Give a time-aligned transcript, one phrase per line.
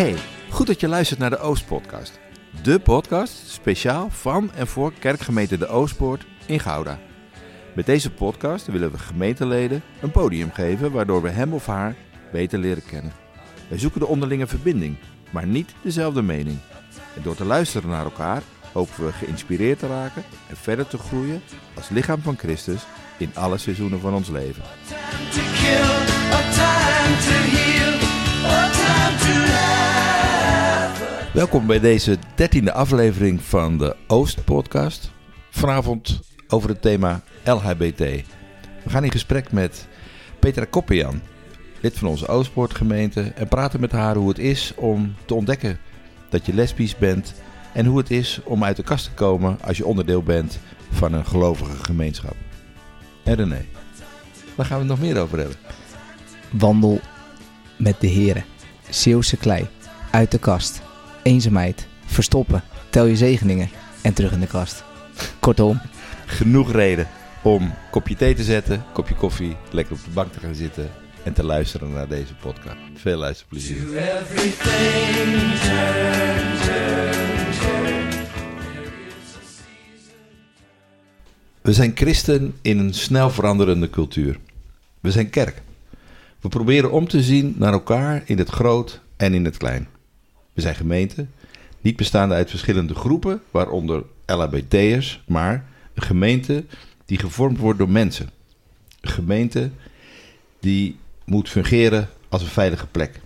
[0.00, 0.16] Hey,
[0.50, 2.20] goed dat je luistert naar de Oostpodcast.
[2.62, 6.98] De podcast speciaal van en voor kerkgemeente De Oostpoort in Gouda.
[7.74, 11.94] Met deze podcast willen we gemeenteleden een podium geven waardoor we hem of haar
[12.32, 13.12] beter leren kennen.
[13.68, 14.96] Wij zoeken de onderlinge verbinding,
[15.30, 16.58] maar niet dezelfde mening.
[17.16, 18.42] En door te luisteren naar elkaar
[18.72, 21.42] hopen we geïnspireerd te raken en verder te groeien
[21.74, 24.62] als lichaam van Christus in alle seizoenen van ons leven.
[24.88, 25.90] time to kill,
[26.32, 27.94] a time to heal,
[28.50, 29.89] a time to.
[31.32, 35.10] Welkom bij deze dertiende aflevering van de Oost Podcast.
[35.50, 37.98] Vanavond over het thema LHBT.
[37.98, 39.88] We gaan in gesprek met
[40.38, 41.20] Petra Koppian,
[41.80, 45.78] lid van onze Oostpoortgemeente, en praten met haar hoe het is om te ontdekken
[46.28, 47.34] dat je lesbisch bent
[47.72, 50.58] en hoe het is om uit de kast te komen als je onderdeel bent
[50.90, 52.36] van een gelovige gemeenschap.
[53.24, 53.64] En René,
[54.54, 55.56] waar gaan we het nog meer over hebben?
[56.50, 57.00] Wandel
[57.76, 58.44] met de heren.
[58.88, 59.68] Zeeuwse klei.
[60.10, 60.88] Uit de kast.
[61.22, 61.86] Eenzaamheid.
[62.06, 62.62] Verstoppen.
[62.90, 63.70] Tel je zegeningen.
[64.02, 64.84] En terug in de kast.
[65.40, 65.80] Kortom,
[66.30, 67.08] Genoeg reden
[67.42, 70.90] om een kopje thee te zetten, kopje koffie, lekker op de bank te gaan zitten
[71.22, 72.76] en te luisteren naar deze podcast.
[72.94, 73.88] Veel luisterplezier.
[81.60, 84.38] We zijn christen in een snel veranderende cultuur.
[85.00, 85.62] We zijn kerk.
[86.40, 89.88] We proberen om te zien naar elkaar in het groot en in het klein.
[90.52, 91.26] We zijn gemeente,
[91.80, 96.64] niet bestaande uit verschillende groepen, waaronder LHBT'ers, maar een gemeente
[97.04, 98.30] die gevormd wordt door mensen.
[99.00, 99.70] Een gemeente
[100.60, 103.20] die moet fungeren als een veilige plek.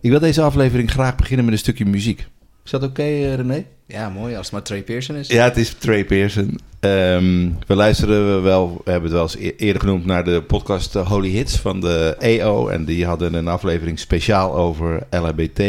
[0.00, 2.26] Ik wil deze aflevering graag beginnen met een stukje muziek.
[2.64, 3.64] Is dat oké, eh, René?
[3.86, 5.28] ja mooi als het maar Trey Pearson is.
[5.28, 6.58] Ja, het is Trey Pearson.
[6.80, 10.96] Ehm, we luisteren wel, we hebben het wel eens e- eerder genoemd naar de podcast
[10.96, 12.68] eh, Holy Hits van de EO.
[12.68, 15.60] En die hadden een aflevering speciaal over LHBT.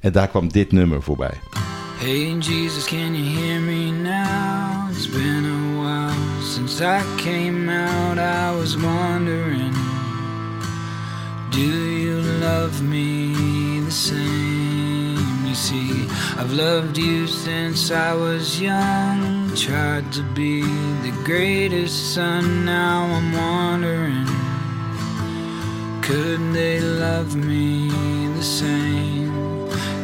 [0.00, 1.34] En daar kwam dit nummer voorbij.
[1.98, 4.90] Hey Jesus, can you hear me now?
[4.90, 8.18] It's been a while since I came out.
[8.18, 9.74] I was wondering,
[11.50, 13.32] do you love me
[13.86, 14.55] the same?
[15.56, 16.06] See,
[16.36, 19.54] I've loved you since I was young.
[19.56, 22.66] Tried to be the greatest son.
[22.66, 24.26] Now I'm wondering,
[26.02, 27.88] could they love me
[28.36, 29.32] the same?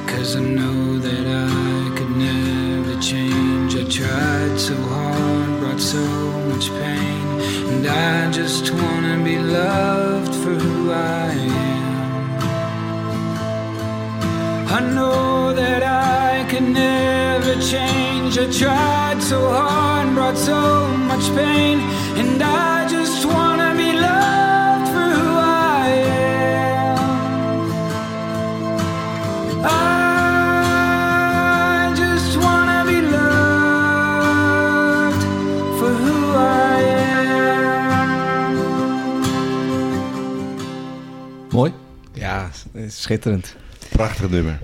[0.07, 3.77] Cause I know that I could never change.
[3.77, 6.03] I tried so hard, brought so
[6.49, 7.27] much pain.
[7.73, 11.72] And I just wanna be loved for who I am.
[14.75, 18.39] I know that I could never change.
[18.39, 21.79] I tried so hard, brought so much pain.
[22.17, 25.89] And I just wanna be loved for who I
[26.57, 26.99] am.
[29.63, 29.67] I
[31.95, 35.23] just wanna be loved
[35.79, 36.81] for who I
[37.53, 38.57] am.
[41.53, 41.71] Mooi?
[42.15, 42.51] Ja,
[42.89, 43.57] schitterend.
[44.03, 44.59] Prachtig nummer.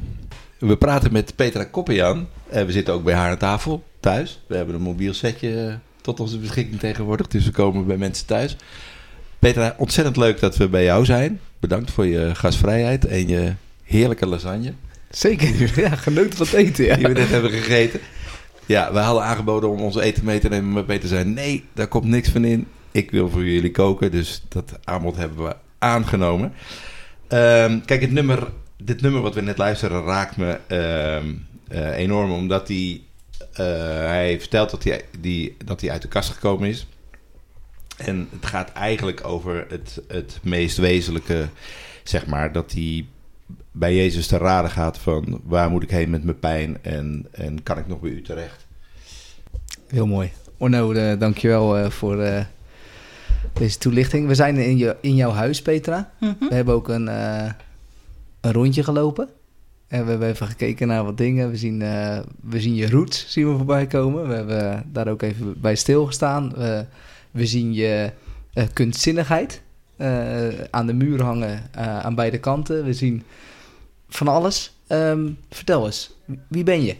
[0.58, 2.28] We praten met Petra Koppian.
[2.48, 4.40] En we zitten ook bij haar aan tafel, thuis.
[4.46, 7.26] We hebben een mobiel setje eh, tot onze beschikking tegenwoordig.
[7.26, 8.56] Dus we komen bij mensen thuis.
[9.38, 11.40] Petra, ontzettend leuk dat we bij jou zijn.
[11.60, 13.52] Bedankt voor je gastvrijheid en je
[13.84, 14.72] heerlijke lasagne.
[15.10, 16.84] Zeker, ja, genoten van het eten.
[16.84, 16.94] Ja.
[16.96, 18.00] die we net hebben gegeten.
[18.66, 21.88] Ja, we hadden aangeboden om ons eten mee te nemen, maar Peter zei: nee, daar
[21.88, 22.66] komt niks van in.
[22.92, 26.52] Ik wil voor jullie koken, dus dat aanbod hebben we aangenomen.
[27.28, 28.48] Ehm, kijk, het nummer,
[28.82, 31.34] dit nummer wat we net luisteren raakt me ehm,
[31.68, 33.02] eh, enorm, omdat hij,
[33.52, 33.64] eh,
[34.06, 36.86] hij vertelt dat hij, die, dat hij uit de kast gekomen is.
[37.96, 41.48] En het gaat eigenlijk over het, het meest wezenlijke,
[42.02, 43.06] zeg maar, dat hij
[43.72, 47.62] bij Jezus te raden gaat van waar moet ik heen met mijn pijn en, en
[47.62, 48.66] kan ik nog bij u terecht?
[49.88, 50.32] Heel mooi.
[50.56, 52.44] Orno, eh, dankjewel eh, voor eh,
[53.52, 54.26] deze toelichting.
[54.26, 56.10] We zijn in, je, in jouw huis, Petra.
[56.20, 56.48] Mhm.
[56.48, 57.50] We hebben ook een, eh,
[58.40, 59.28] een rondje gelopen.
[59.88, 61.50] En we hebben even gekeken naar wat dingen.
[61.50, 64.28] We zien, eh, we zien je roots zien we voorbij komen.
[64.28, 66.52] We hebben daar ook even bij stilgestaan.
[66.56, 66.84] We
[67.30, 68.12] we zien je
[68.52, 69.62] eh, kunstzinnigheid
[69.96, 72.84] eh, aan de muur hangen eh, aan beide kanten.
[72.84, 73.22] We zien
[74.08, 74.72] van alles.
[74.86, 76.10] Ehm, vertel eens,
[76.48, 76.96] wie ben je?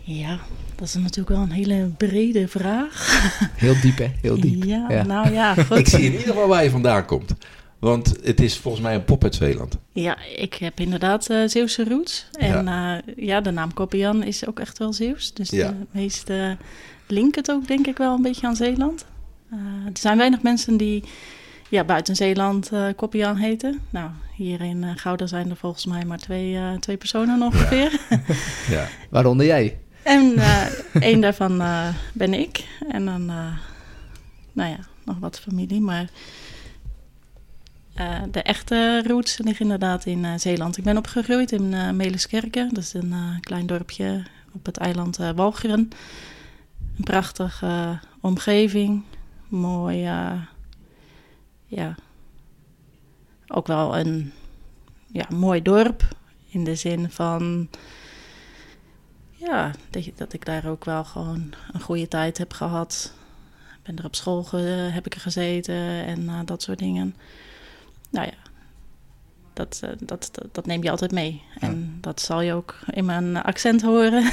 [0.00, 0.40] Ja,
[0.74, 3.08] dat is natuurlijk wel een hele brede vraag.
[3.54, 4.10] Heel diep, hè?
[4.20, 4.64] Heel diep.
[4.72, 5.02] Ja, Ja.
[5.02, 5.78] nou ja, goed.
[5.78, 7.34] Ik zie in ieder geval waar je vandaan komt.
[7.82, 9.78] Want het is volgens mij een pop uit Zeeland.
[9.92, 12.26] Ja, ik heb inderdaad eh, Zeeuwse roots.
[12.32, 13.00] En ja.
[13.16, 15.32] ja, de naam Koppian is ook echt wel Zeeuws.
[15.34, 15.68] Dus Ja.
[15.68, 16.56] de meeste
[17.06, 19.04] linken het ook denk ik wel een beetje aan Zeeland.
[19.50, 21.04] Eh, er zijn weinig mensen die
[21.68, 23.78] ja, buiten Zeeland uh, Koppian heette.
[23.90, 28.00] Nou, hier in uh, Gouda zijn er volgens mij maar twee, uh, twee personen ongeveer.
[28.70, 28.88] Ja.
[29.10, 29.78] Waaronder jij.
[30.02, 30.34] en
[31.00, 31.62] één daarvan
[32.14, 32.64] ben ik.
[32.88, 33.26] En dan,
[34.52, 35.80] nou ja, nog wat familie.
[35.80, 36.08] Maar
[38.30, 40.76] de echte roots liggen inderdaad in Zeeland.
[40.76, 42.68] Ik ben opgegroeid in uh, Meliskerken.
[42.68, 44.22] Dat is een klein dorpje
[44.52, 45.90] op het eiland Walcheren.
[46.96, 49.02] Een prachtige omgeving.
[49.48, 49.98] Mooi
[51.66, 51.94] ja,
[53.46, 54.32] ook wel een
[55.06, 56.08] ja, mooi dorp.
[56.48, 57.68] In de zin van,
[59.30, 59.70] ja,
[60.16, 63.12] dat, ik daar ook wel gewoon een goede tijd heb gehad.
[63.82, 64.46] Ben er op school
[64.90, 67.16] heb ik er gezeten en dat soort dingen.
[68.12, 68.42] Nou ja,
[69.52, 71.42] dat, uh, dat, dat, dat, neem je altijd mee.
[71.60, 71.68] Ja.
[71.68, 74.24] En dat zal je ook in mijn accent horen.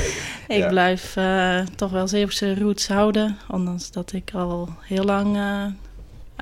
[0.48, 0.68] ik ja.
[0.68, 3.36] blijf uh, toch wel Zeeuwse roots houden.
[3.48, 5.38] Ondanks dat ik al heel lang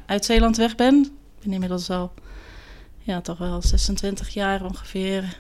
[0.07, 1.03] uit Zeeland weg ben.
[1.05, 2.13] Ik ben inmiddels al
[2.99, 5.37] ja, toch wel 26 jaar ongeveer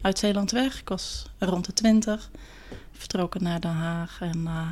[0.00, 0.80] uit Zeeland weg.
[0.80, 2.30] Ik was rond de 20,
[2.92, 4.68] vertrokken naar Den Haag en uh,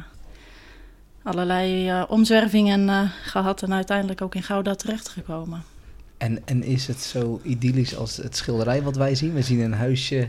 [1.22, 5.64] allerlei omzwervingen gehad en uiteindelijk ook in Gouda terechtgekomen.
[6.18, 9.34] En, en is het zo idyllisch als het schilderij wat wij zien?
[9.34, 10.28] We zien een huisje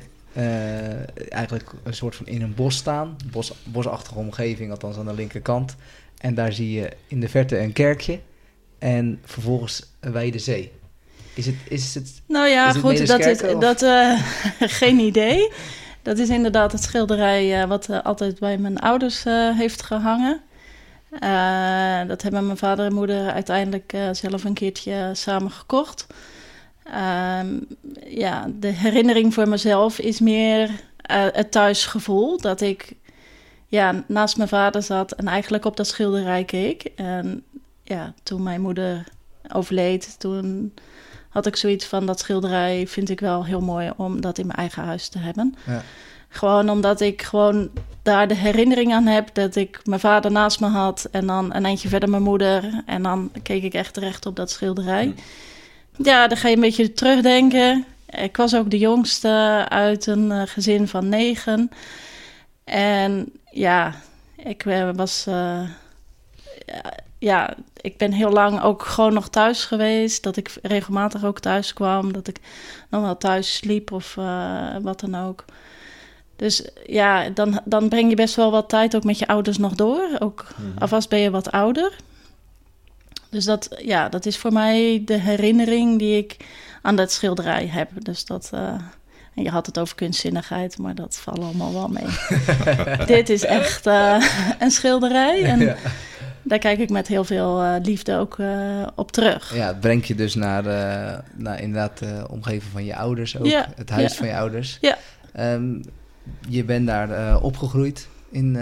[1.29, 5.75] eigenlijk een soort van in een bos staan, bos, bosachtige omgeving, althans aan de linkerkant.
[6.17, 8.19] En daar zie je in de verte een kerkje
[8.77, 10.71] en vervolgens een wijde zee.
[11.33, 14.21] Is het, is het, nou ja, is het goed, dat is dat, uh,
[14.79, 15.51] geen idee.
[16.01, 19.23] Dat is inderdaad het schilderij uh, wat altijd bij mijn ouders
[19.57, 20.41] heeft gehangen.
[22.07, 26.07] Dat hebben mijn vader en moeder uiteindelijk zelf een keertje samen gekocht.
[26.83, 27.59] Ehm,
[28.05, 30.69] ja, de herinnering voor mezelf is meer
[31.31, 32.37] het thuisgevoel.
[32.37, 32.95] Dat ik
[33.67, 36.83] ja, naast mijn vader zat en eigenlijk op dat schilderij keek.
[36.95, 37.43] En
[37.83, 39.03] ja, toen mijn moeder
[39.53, 40.73] overleed, toen
[41.29, 44.59] had ik zoiets van dat schilderij vind ik wel heel mooi om dat in mijn
[44.59, 45.55] eigen huis te hebben.
[45.65, 45.83] Ja.
[46.29, 47.69] Gewoon omdat ik gewoon
[48.01, 51.65] daar de herinnering aan heb dat ik mijn vader naast me had en dan een
[51.65, 55.13] eindje verder mijn moeder en dan keek ik echt terecht op dat schilderij.
[55.97, 57.85] Ja, dan ga je een beetje terugdenken.
[58.09, 61.71] Ik was ook de jongste uit een uh, gezin van negen.
[62.63, 63.95] En ja,
[64.35, 65.25] ik uh, was.
[65.27, 65.61] Uh,
[67.19, 70.23] ja, ik ben heel lang ook gewoon nog thuis geweest.
[70.23, 72.13] Dat ik regelmatig ook thuis kwam.
[72.13, 72.39] Dat ik
[72.89, 75.45] nog wel thuis sliep of uh, wat dan ook.
[76.39, 79.75] Dus ja, dan, dan breng je best wel wat tijd ook met je ouders nog
[79.75, 80.09] door.
[80.19, 80.77] Ook mm-hmm.
[80.77, 81.95] alvast ben je wat ouder.
[83.29, 86.37] Dus dat, ja, dat is voor mij de herinnering die ik
[86.81, 87.89] aan dat schilderij heb.
[87.99, 88.49] Dus dat...
[88.53, 88.73] Uh,
[89.35, 92.07] en je had het over kunstzinnigheid, maar dat valt allemaal wel mee.
[93.17, 94.23] Dit is echt uh,
[94.59, 95.43] een schilderij.
[95.51, 95.75] En ja
[96.43, 98.37] daar kijk ik met heel veel uh, liefde ook
[98.95, 99.55] op terug.
[99.55, 100.63] Ja, het brengt je dus naar,
[101.35, 103.45] naar inderdaad de omgeving van je ouders ook.
[103.45, 104.17] Ja, het huis ja.
[104.17, 104.77] van je ouders.
[104.81, 104.97] Ja.
[105.39, 105.81] Um,
[106.47, 108.55] je bent daar opgegroeid in,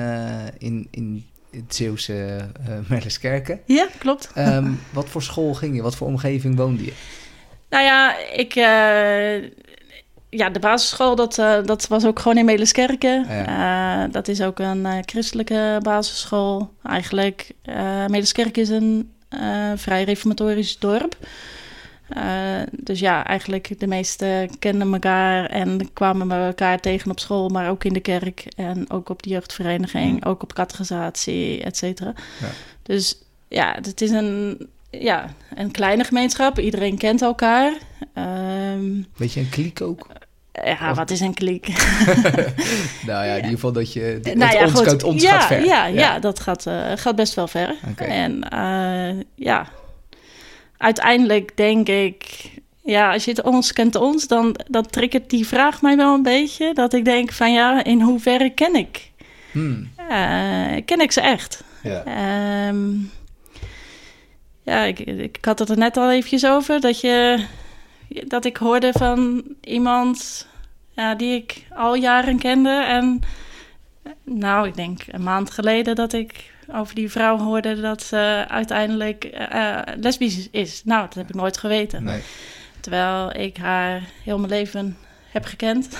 [0.58, 2.50] in, in het Zeeuwse
[2.88, 3.60] Merleskerken.
[3.66, 4.32] Ja, klopt.
[4.38, 5.82] Um, wat voor school ging je?
[5.82, 6.94] Wat voor omgeving woonde je?
[7.70, 8.56] Nou ja, ik
[10.30, 13.26] ja, de basisschool, dat, uh, dat was ook gewoon in Meliskerken.
[13.30, 14.06] Ja.
[14.06, 16.74] Uh, dat is ook een uh, christelijke basisschool.
[16.84, 17.52] Eigenlijk,
[18.08, 19.12] Meliskerken is een
[19.76, 21.16] vrij reformatorisch dorp.
[22.72, 27.84] Dus ja, eigenlijk de meesten kenden elkaar en kwamen elkaar tegen op school, maar ook
[27.84, 32.14] in de kerk en ook op de jeugdvereniging, ook op categorisatie, et cetera.
[32.40, 32.48] Ja.
[32.84, 36.60] Dus ja, het is een, ja, een kleine gemeenschap.
[36.60, 37.74] Iedereen kent elkaar.
[38.74, 40.08] Um, Weet je een kliek ook?
[40.64, 41.68] Ja, Of- wat is een kliek?
[43.08, 44.86] nou ja, in ieder geval dat je het, nou ja, ons, goed.
[44.86, 45.66] het ons ja, gaat ver.
[45.66, 46.20] Ja, ja.
[46.20, 47.76] dat gaat, uh, gaat best wel ver.
[47.96, 49.68] En uh, ja,
[50.78, 52.50] uiteindelijk denk ik...
[52.84, 56.24] Ja, als je het ons kent ons, dan, dan triggert die vraag mij wel een
[56.24, 56.74] beetje.
[56.74, 59.12] Dat ik denk van ja, in hoeverre ken ik?
[59.52, 59.90] Hmm.
[60.10, 61.64] Uh, ken ik ze echt?
[61.84, 62.68] Ja.
[62.68, 63.12] Um,
[64.64, 66.82] ja, ik, ik had het er net al eventjes over.
[66.82, 67.46] Dat, je,
[68.28, 70.48] dat ik hoorde van iemand
[70.92, 72.70] ja, die ik al jaren kende.
[72.70, 73.22] En
[74.24, 79.30] nou, ik denk een maand geleden dat ik over die vrouw hoorde dat ze uiteindelijk
[79.54, 80.82] uh, lesbisch is.
[80.86, 82.04] Nou, dat heb ik nooit geweten.
[82.04, 82.22] Nee.
[82.80, 84.98] Terwijl ik haar heel mijn leven
[85.30, 85.90] heb gekend.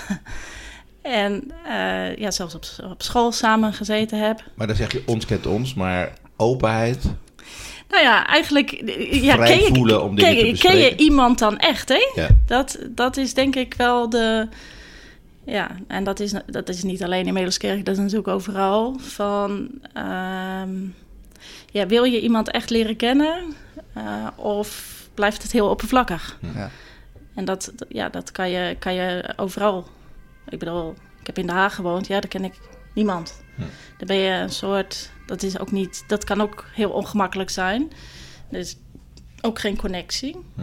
[1.02, 4.42] en uh, ja, zelfs op, op school samen gezeten heb.
[4.54, 7.04] Maar dan zeg je ons kent ons, maar openheid.
[7.88, 8.70] Nou ja, eigenlijk
[9.10, 12.10] ja, ken, je, voelen om dingen ken, ken je iemand dan echt, hè?
[12.14, 12.28] Ja.
[12.46, 14.48] Dat, dat is denk ik wel de...
[15.48, 18.98] Ja, en dat is, dat is niet alleen in Medelskerk, dat is natuurlijk overal.
[18.98, 19.50] Van,
[19.94, 20.94] um,
[21.70, 23.54] ja, wil je iemand echt leren kennen?
[23.92, 26.38] eh, of blijft het heel oppervlakkig?
[26.54, 26.70] Ja.
[27.34, 29.86] En dat, ja, dat kan, je, kan je overal.
[30.48, 32.54] Ik bedoel, ik heb in Den Haag gewoond, ja, daar ken ik
[32.94, 33.42] niemand.
[33.54, 33.62] Hm.
[33.96, 37.92] Dan ben je een soort, dat is ook niet, dat kan ook heel ongemakkelijk zijn.
[38.50, 38.76] Dus
[39.40, 40.36] ook geen connectie.
[40.54, 40.62] Hm.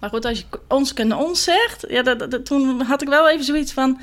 [0.00, 3.28] Maar goed, als je ons kunnen ons zegt, ja, dat, dat- toen had ik wel
[3.28, 4.00] even zoiets van,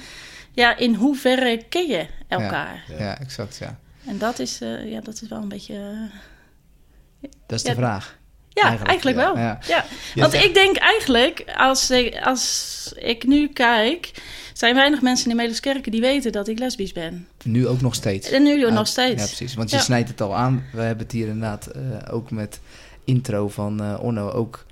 [0.51, 2.83] ja, in hoeverre ken je elkaar?
[3.00, 3.79] Ja, exact, ja.
[4.05, 7.75] En dat is, eh, ja, dat is wel een beetje, eh, Dat is Ja, de
[7.75, 8.17] vraag.
[8.50, 9.33] ja, Eigenlijk, eigenlijk, ja.
[9.33, 9.57] wel.
[9.67, 9.85] Ja.
[10.15, 14.12] Want ik denk eigenlijk, als ik, als ik nu kijk,
[14.53, 17.27] zijn weinig mensen in Meliskerken die weten dat ik lesbisch ben.
[17.43, 18.29] Nu ook nog steeds.
[18.29, 19.21] En nu Ja, nog steeds.
[19.21, 19.53] Ja, precies.
[19.53, 19.81] Want je Ja.
[19.81, 20.65] snijdt het al aan.
[20.73, 21.81] We hebben het hier inderdaad eh,
[22.12, 22.59] ook met
[23.03, 24.65] intro van eh Onno ook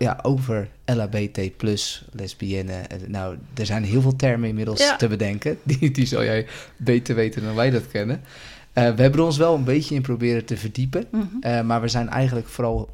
[0.00, 2.72] ja, over LHBT plus lesbienne.
[2.72, 4.96] Eh, Nou, er zijn heel veel termen inmiddels Ja.
[4.96, 5.58] te bedenken.
[5.78, 8.20] Die, die zal jij beter weten dan wij dat kennen.
[8.72, 11.04] Eh, we hebben er ons wel een beetje in proberen te verdiepen.
[11.10, 11.24] Mhm.
[11.40, 12.88] Eh, maar we zijn eigenlijk vooral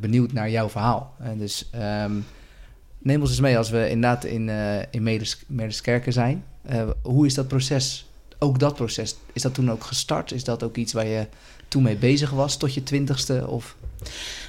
[0.00, 1.14] benieuwd naar jouw verhaal.
[1.20, 2.12] En dus ehm,
[2.98, 4.50] neem ons eens mee als we inderdaad in,
[4.90, 6.44] in Medes- Mederskerken zijn.
[7.02, 8.06] Hoe is dat proces,
[8.38, 10.32] ook dat proces, is dat toen ook gestart?
[10.32, 11.26] Is dat ook iets waar je
[11.68, 13.46] toen mee bezig was tot je twintigste?
[13.48, 13.76] Of...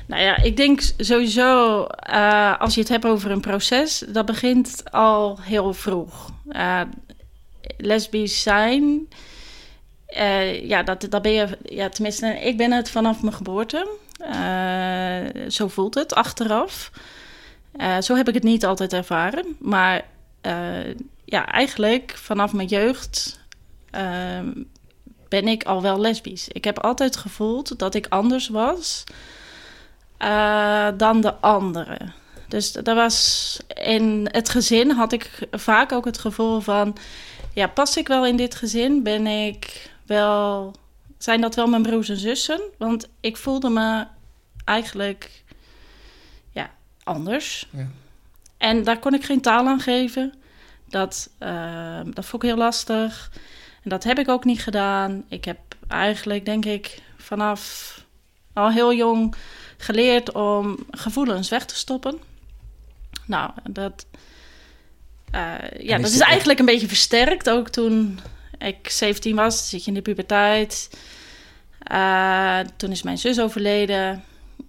[0.07, 4.83] Nou ja, ik denk sowieso, eh, als je het hebt over een proces, dat begint
[4.91, 6.29] al heel vroeg.
[6.49, 6.81] Eh,
[7.77, 9.07] lesbisch zijn,
[10.05, 13.87] eh, ja, dat, dat ben je, ja, tenminste, ik ben het vanaf mijn geboorte.
[15.47, 16.91] Zo voelt het achteraf.
[17.99, 20.05] Zo heb ik het niet altijd ervaren, maar
[21.25, 23.39] ja, eigenlijk vanaf mijn jeugd
[25.27, 26.47] ben ik al wel lesbisch.
[26.47, 29.03] Ik heb altijd gevoeld dat ik anders was
[30.17, 32.13] eh, dan de anderen.
[32.47, 36.95] Dus dat was in het gezin had ik vaak ook het gevoel van,
[37.53, 39.03] ja, pas ik wel in dit gezin?
[39.03, 40.75] Ben ik wel,
[41.17, 42.61] zijn dat wel mijn broers en zussen?
[42.77, 44.05] Want ik voelde me
[44.65, 45.43] eigenlijk,
[46.51, 46.69] ja,
[47.03, 47.67] anders.
[47.71, 47.87] Ja.
[48.57, 50.33] En daar kon ik geen taal aan geven.
[50.89, 53.31] Dat, eh, dat vond ik heel lastig.
[53.83, 55.23] En dat heb ik ook niet gedaan.
[55.29, 57.93] Ik heb eigenlijk, denk ik, vanaf
[58.53, 59.35] al heel jong
[59.77, 62.19] geleerd om gevoelens weg te stoppen.
[63.25, 64.05] Nou, dat,
[65.31, 65.41] eh,
[65.79, 67.49] ja, is dat is eigenlijk een beetje versterkt.
[67.49, 68.19] Ook toen
[68.57, 70.89] ik 17 was, zit je in de puberteit.
[71.79, 74.23] Eh, toen is mijn zus overleden.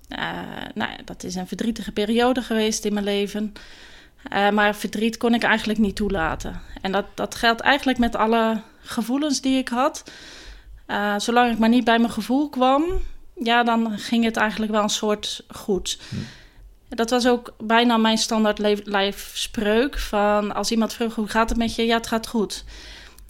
[0.09, 0.29] Eh,
[0.75, 3.53] nou, ja, dat is een verdrietige periode geweest in mijn leven.
[4.53, 6.61] Maar verdriet kon ik eigenlijk niet toelaten.
[6.81, 10.11] En dat, dat geldt eigenlijk met alle gevoelens die ik had.
[11.17, 12.85] Zolang ik maar niet bij mijn gevoel kwam,
[13.43, 15.99] ja, dan ging het eigenlijk wel een soort goed.
[16.89, 21.75] Dat was ook bijna mijn standaard lijfspreuk van als iemand vroeg hoe gaat het met
[21.75, 22.65] je, ja, het gaat goed.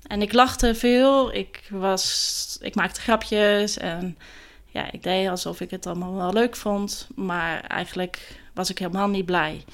[0.07, 4.19] En ik lachte veel, ik, was, ik maakte grapjes en
[4.67, 9.09] ja, ik deed alsof ik het allemaal wel leuk vond, maar eigenlijk was ik helemaal
[9.09, 9.65] niet blij.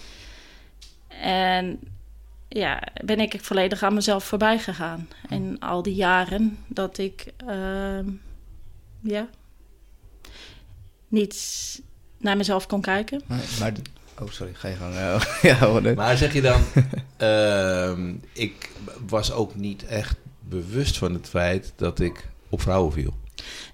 [1.09, 1.81] En
[2.49, 5.09] ja, ben ik volledig aan mezelf voorbij gegaan.
[5.29, 8.09] En al die jaren dat ik, ehm,
[9.01, 9.29] ja,
[11.15, 11.83] niet
[12.19, 13.23] naar mezelf kon kijken.
[13.27, 13.73] Maar,
[14.21, 14.95] oh, sorry, ga je gang.
[14.95, 15.95] eh, ja, hoor, nee.
[15.95, 16.61] Maar zeg je dan,
[17.17, 18.71] ehm, ik
[19.07, 23.15] was ook niet echt bewust van het feit dat ik op vrouwen viel.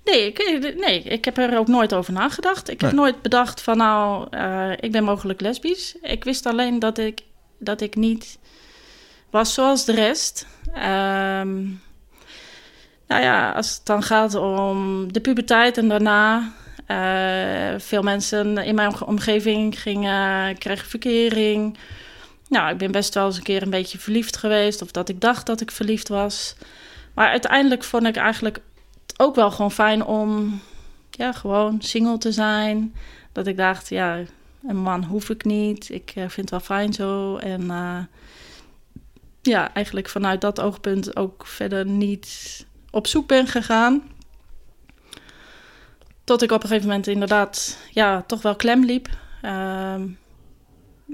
[0.04, 2.68] Nee ik, nee, ik heb er ook nooit over nagedacht.
[2.70, 3.00] Ik heb Nee.
[3.00, 5.96] nooit bedacht van nou, eh, ik ben mogelijk lesbisch.
[6.02, 7.20] Ik wist alleen dat ik,
[7.58, 8.38] dat ik niet
[9.30, 10.46] was zoals de rest.
[10.74, 11.62] Ehm,
[13.06, 16.52] nou ja, als het dan gaat om de puberteit en daarna...
[16.90, 21.78] eh, veel mensen in mijn omgeving gingen, kregen verkering.
[22.48, 24.82] Nou, ik ben best wel eens een keer een beetje verliefd geweest...
[24.82, 26.56] of dat ik dacht dat ik verliefd was.
[27.14, 28.60] Maar uiteindelijk vond ik eigenlijk
[29.16, 30.60] ook wel gewoon fijn om
[31.10, 32.94] ja, gewoon single te zijn.
[33.32, 34.18] Dat ik dacht, ja,
[34.66, 35.90] een man hoef ik niet.
[35.90, 37.36] Ik eh, vind het wel fijn zo.
[37.36, 37.98] En eh,
[39.42, 44.02] ja, eigenlijk vanuit dat oogpunt ook verder niet op zoek ben gegaan.
[46.30, 49.08] Tot ik op een gegeven moment inderdaad ja, toch wel klem liep.
[49.42, 50.08] Ehm,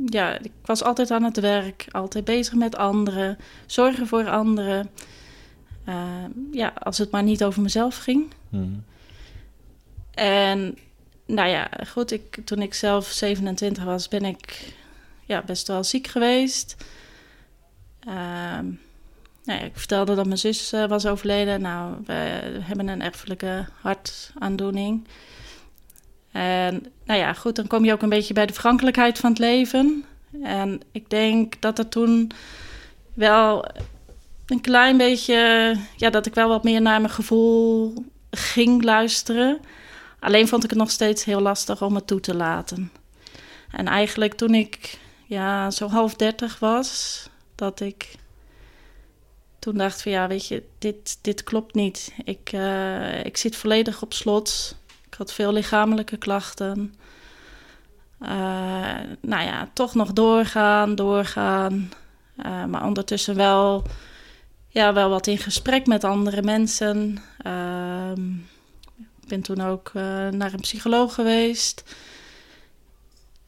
[0.06, 4.90] ja, ik was altijd aan het werk, altijd bezig met anderen, zorgen voor anderen.
[5.84, 8.32] Ehm, ja, als het maar niet over mezelf ging.
[10.14, 10.78] En
[11.26, 14.72] nou ja, goed, ik, toen ik zelf 27 was, ben ik
[15.24, 16.76] ja, best wel ziek geweest.
[18.00, 18.66] Ehm,
[19.46, 21.60] nou ik vertelde dat mijn zus eh, was overleden.
[21.60, 22.12] Nou, we
[22.60, 25.06] hebben een erfelijke hartaandoening.
[26.32, 29.38] En nou ja, goed, dan kom je ook een beetje bij de vergankelijkheid van het
[29.38, 30.04] leven.
[30.42, 32.30] En ik denk dat er toen
[33.14, 33.64] wel
[34.46, 37.94] een klein beetje, ja, dat ik wel wat meer naar mijn gevoel
[38.30, 39.60] ging luisteren.
[40.20, 42.92] Alleen vond ik het nog steeds heel lastig om het toe te laten.
[43.70, 47.22] En eigenlijk toen ik ja, zo half dertig was,
[47.54, 48.14] dat ik
[49.66, 52.12] toen dacht van ja, weet je, dit, dit klopt niet.
[52.24, 54.76] Ik, eh, ik zit volledig op slot.
[55.06, 56.94] Ik had veel lichamelijke klachten.
[58.18, 58.28] Eh,
[59.20, 61.90] nou ja, toch nog doorgaan, doorgaan.
[62.36, 63.82] Eh, maar ondertussen wel,
[64.68, 67.18] ja, wel wat in gesprek met andere mensen.
[67.38, 68.30] Ehm,
[68.96, 69.92] ik ben toen ook
[70.30, 71.94] naar een psycholoog geweest.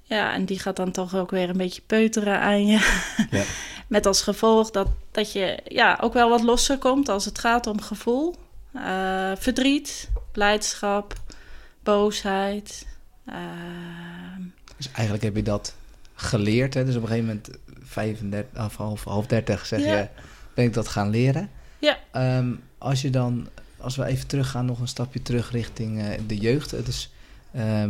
[0.03, 3.07] Ja, en die gaat dan toch ook weer een beetje peuteren aan je.
[3.31, 3.45] Ja.
[3.89, 7.67] Met als gevolg dat, dat je ja, ook wel wat losser komt als het gaat
[7.67, 8.35] om gevoel.
[8.75, 11.15] Eh, verdriet, blijdschap,
[11.83, 12.87] boosheid.
[13.27, 14.43] Ehm,
[14.77, 15.75] Dus eigenlijk heb je dat
[16.15, 16.75] geleerd.
[16.75, 16.85] Hè?
[16.85, 17.51] Dus op een gegeven moment,
[17.83, 19.97] 35, of half, half 30, zeg Ja.
[19.97, 20.09] je,
[20.55, 21.51] ben ik dat gaan leren.
[21.79, 21.99] Ja.
[22.13, 26.37] Ehm, als je dan, als we even teruggaan, nog een stapje terug richting eh, de
[26.37, 26.71] jeugd.
[26.87, 27.11] Dus
[27.51, 27.85] eh,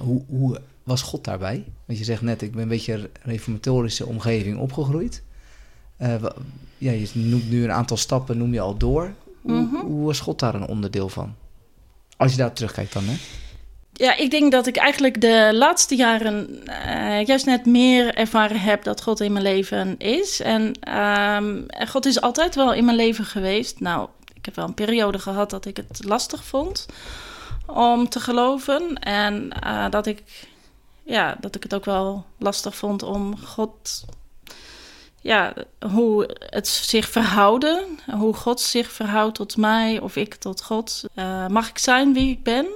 [0.00, 1.64] hoe, hoe was God daarbij?
[1.86, 5.22] Want je zegt net, ik ben een beetje een reformatorische omgeving opgegroeid.
[5.96, 6.14] Eh,
[6.78, 9.12] ja, je noemt nu een aantal stappen, noem je al door.
[9.42, 9.74] Hoe, Mhm.
[9.76, 11.34] hoe was God daar een onderdeel van?
[12.16, 13.14] Als je daar terugkijkt dan, hè?
[13.92, 18.84] Ja, ik denk dat ik eigenlijk de laatste jaren eh, juist net meer ervaren heb
[18.84, 20.40] dat God in mijn leven is.
[20.40, 23.80] En ehm, God is altijd wel in mijn leven geweest.
[23.80, 26.86] Nou, ik heb wel een periode gehad dat ik het lastig vond
[27.66, 28.98] om te geloven.
[28.98, 30.22] En eh, dat, ik,
[31.04, 34.04] ja, dat ik het ook wel lastig vond om God.
[35.20, 35.52] Ja,
[35.92, 37.84] hoe het zich verhouden,
[38.18, 41.04] hoe God zich verhoudt tot mij of ik tot God.
[41.14, 42.66] Eh, mag ik zijn wie ik ben?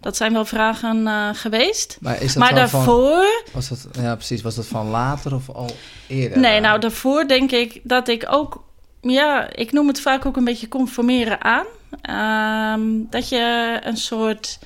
[0.00, 1.96] Dat zijn wel vragen eh, geweest.
[2.00, 4.42] Maar, is dat Maar dan van- daarvoor, Was dat, ja, precies.
[4.42, 5.70] Was dat van later of al
[6.08, 6.38] eerder?
[6.38, 8.64] nee, nou daarvoor denk ik dat ik ook,
[9.00, 11.66] ja, ik noem het vaak ook een beetje conformeren aan.
[12.02, 14.58] Ehm, dat je een soort,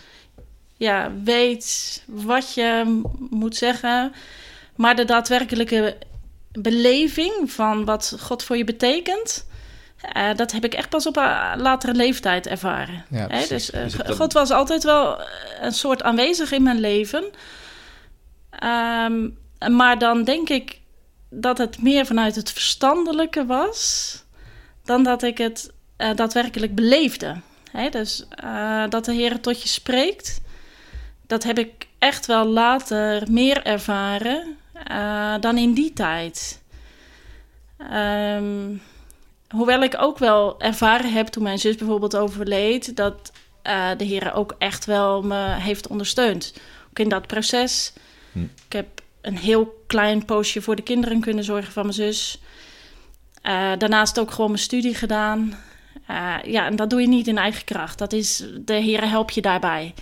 [0.76, 4.12] ja, weet wat je moet zeggen,
[4.76, 5.96] maar de daadwerkelijke
[6.52, 9.46] beleving van wat God voor je betekent.
[10.12, 13.04] eh, dat heb ik echt pas op een latere leeftijd ervaren.
[13.10, 15.26] Ja, Hè, dus eh, Dus God was altijd wel eh,
[15.60, 17.24] een soort aanwezig in mijn leven.
[18.50, 19.28] Ehm,
[19.70, 20.80] maar dan denk ik
[21.30, 24.12] dat het meer vanuit het verstandelijke was...
[24.84, 25.72] dan dat ik het
[26.14, 27.40] daadwerkelijk beleefde.
[27.70, 28.26] Hè, dus
[28.88, 30.40] dat de Heer tot je spreekt...
[31.26, 36.62] dat heb ik echt wel later meer ervaren eh, dan in die tijd.
[37.76, 38.76] Ehm,
[39.48, 42.96] hoewel ik ook wel ervaren heb toen mijn zus bijvoorbeeld overleed...
[42.96, 43.32] dat
[43.62, 46.54] eh, de Heer ook echt wel me heeft ondersteund.
[46.88, 47.92] Ook in dat proces.
[48.32, 48.42] Hm.
[48.42, 48.86] Ik heb
[49.20, 52.40] een heel klein poosje voor de kinderen kunnen zorgen van mijn zus.
[53.42, 55.58] Eh, daarnaast ook gewoon mijn studie gedaan.
[56.42, 57.98] Ja, en dat doe je niet in eigen kracht.
[57.98, 59.94] Dat is, de Heer helpt je daarbij.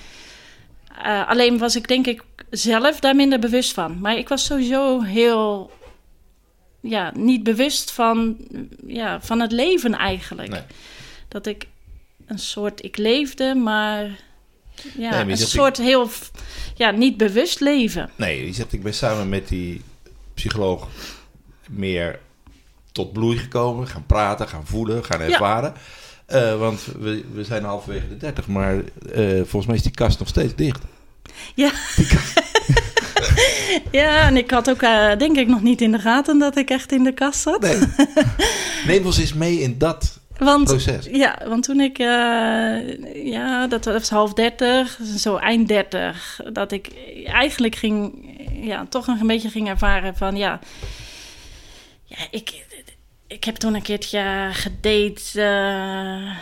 [1.03, 4.01] Eh, alleen was ik denk ik zelf daar minder bewust van.
[4.01, 5.71] Maar ik was sowieso heel...
[6.81, 8.37] Ja, niet bewust van,
[8.87, 10.49] ja, van het leven eigenlijk.
[10.49, 10.63] Nee.
[11.29, 11.67] Dat ik
[12.27, 12.85] een soort...
[12.85, 14.21] Ik leefde, maar...
[14.97, 16.11] Ja, maar een soort heel...
[16.75, 18.11] Ja, niet bewust leven.
[18.17, 19.83] Nee, je zegt, ik ben samen met die
[20.35, 20.89] psycholoog
[21.69, 22.19] meer
[22.93, 23.87] tot bloei gekomen.
[23.87, 25.75] Gaan praten, gaan voelen, gaan ervaren.
[26.33, 28.75] Eh, want we, we zijn halverwege de 30, maar
[29.13, 30.81] eh, volgens mij is die kast nog steeds dicht.
[31.55, 31.73] Ja.
[34.01, 36.71] ja, en ik had ook eh, denk ik nog niet in de gaten dat ik
[36.71, 37.61] echt in de kast zat.
[37.61, 37.79] Nee.
[38.87, 41.07] Neem ons eens mee in dat Want, proces.
[41.11, 41.97] ja, want toen ik,
[43.25, 46.89] ja, dat was half dertig, zo eind dertig, dat ik
[47.25, 48.13] eigenlijk ging,
[48.53, 50.61] ja, toch een beetje ging ervaren van, ja,
[52.05, 52.65] ja ik,
[53.33, 56.37] ik heb toen een keertje gedate, eh,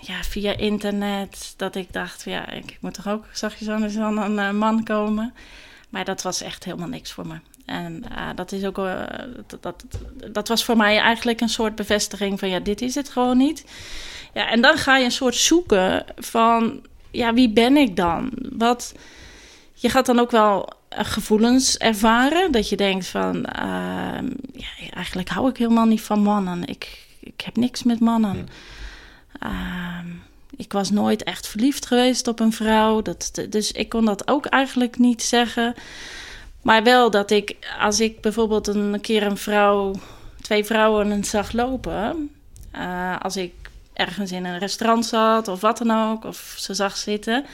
[0.00, 4.38] ja, via internet, dat ik dacht, ja, ik moet toch ook zachtjes aan van een
[4.38, 5.34] eh, man komen.
[5.88, 7.34] Maar dat was echt helemaal niks voor me.
[7.66, 8.76] En eh, dat is ook,
[9.46, 9.84] dat, dat,
[10.32, 13.64] dat was voor mij eigenlijk een soort bevestiging van, ja, dit is het gewoon niet.
[14.34, 18.30] Ja, en dan ga je een soort zoeken van, ja, wie ben ik dan?
[18.52, 18.94] Wat,
[19.80, 25.28] je gaat dan ook wel eh, gevoelens ervaren, dat je denkt van, ehm, ja, eigenlijk
[25.28, 26.64] hou ik helemaal niet van mannen.
[26.66, 28.48] Ik, ik heb niks met mannen.
[29.38, 30.06] Ehm,
[30.56, 33.02] ik was nooit echt verliefd geweest op een vrouw.
[33.02, 35.74] Dat, dus ik kon dat ook eigenlijk niet zeggen.
[36.62, 39.94] Maar wel dat ik, als ik bijvoorbeeld een keer een vrouw,
[40.40, 42.30] twee vrouwen zag lopen.
[42.70, 43.52] eh, als ik
[43.92, 47.44] ergens in een restaurant zat of wat dan ook, of ze zag zitten,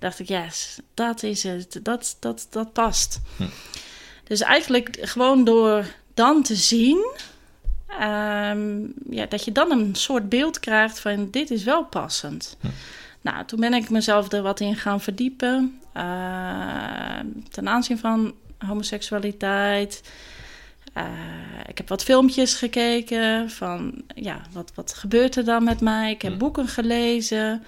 [0.00, 3.20] dacht ik, yes, dat is het, dat, dat, dat past.
[3.36, 3.44] Hm.
[4.24, 5.84] Dus eigenlijk gewoon door
[6.14, 7.06] dan te zien,
[7.86, 12.56] ehm, ja, dat je dan een soort beeld krijgt van dit is wel passend.
[12.60, 12.66] Hm.
[13.20, 15.80] Nou, toen ben ik mezelf er wat in gaan verdiepen.
[15.92, 17.18] eh,
[17.50, 20.02] ten aanzien van homoseksualiteit.
[20.92, 21.04] Eh,
[21.66, 26.10] ik heb wat filmpjes gekeken van, ja, wat, wat gebeurt er dan met mij?
[26.10, 26.38] Ik heb Hm.
[26.38, 27.64] boeken gelezen.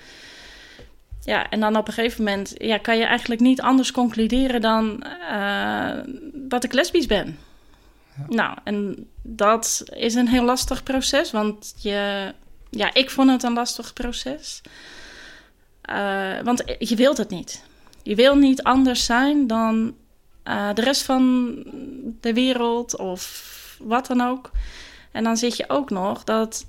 [1.25, 5.03] Ja, en dan op een gegeven moment ja, kan je eigenlijk niet anders concluderen dan
[5.03, 5.99] eh,
[6.33, 7.39] dat ik lesbisch ben.
[8.29, 12.33] Nou, en dat is een heel lastig proces, want je,
[12.71, 14.61] ja, ik vond het een lastig proces.
[15.83, 17.65] Eh, want je wilt het niet.
[18.03, 19.95] Je wil niet anders zijn dan
[20.43, 21.55] eh, de rest van
[22.21, 24.51] de wereld of wat dan ook.
[25.13, 26.67] En dan zit je ook nog dat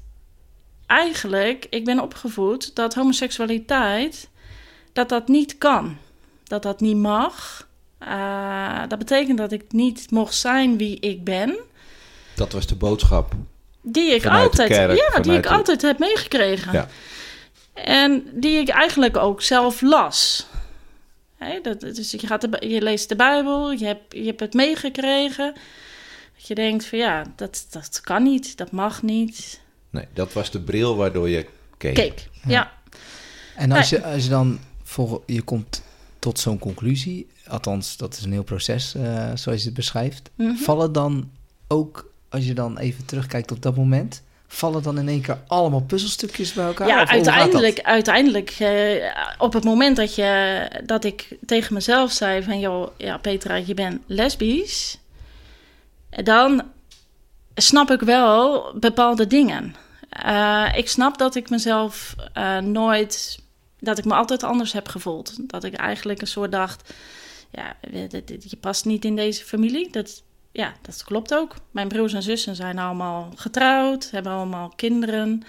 [0.85, 4.29] eigenlijk, ik ben opgevoed dat homoseksualiteit,
[4.93, 5.97] dat dat niet kan.
[6.43, 7.67] Dat dat niet mag.
[7.97, 11.55] Eh, dat betekent dat ik niet mocht zijn wie ik ben.
[12.35, 13.33] Dat was de boodschap.
[13.81, 16.73] Die ik Vanuit de altijd, kerk, ja, die ik de- altijd heb meegekregen.
[16.73, 16.87] Ja.
[17.73, 20.47] En die ik eigenlijk ook zelf las.
[21.37, 24.53] Hè, dat, dus je, gaat de, je leest de Bijbel, je hebt, je hebt het
[24.53, 25.53] meegekregen.
[26.37, 29.61] Dat je denkt van ja, dat, dat kan niet, dat mag niet.
[29.89, 31.45] Nee, dat was de bril waardoor je
[31.77, 31.93] keek.
[31.93, 32.71] Kijk, ja.
[33.55, 34.59] En als je, als je dan
[34.93, 35.81] volg, je komt
[36.19, 40.55] tot zo'n conclusie, althans dat is een heel proces eh, zoals je het beschrijft, Mhm.
[40.55, 41.29] vallen dan
[41.67, 45.81] ook, als je dan even terugkijkt op dat moment, vallen dan in één keer allemaal
[45.81, 46.87] puzzelstukjes bij elkaar?
[46.87, 52.59] Ja, uiteindelijk, uiteindelijk eh, op het moment dat, je, dat ik tegen mezelf zei van...
[52.59, 54.97] joh, ja, Petra, je bent lesbisch.
[56.09, 56.61] Dan
[57.55, 59.75] snap ik wel bepaalde dingen.
[60.09, 62.15] Eh, ik snap dat ik mezelf
[62.61, 63.41] nooit...
[63.83, 65.49] dat ik me altijd anders heb gevoeld.
[65.49, 66.93] Dat ik eigenlijk een soort dacht...
[67.51, 69.91] ja, je past niet in deze familie.
[69.91, 71.55] Dat, ja, dat klopt ook.
[71.71, 75.43] Mijn broers en zussen zijn allemaal getrouwd, hebben allemaal kinderen.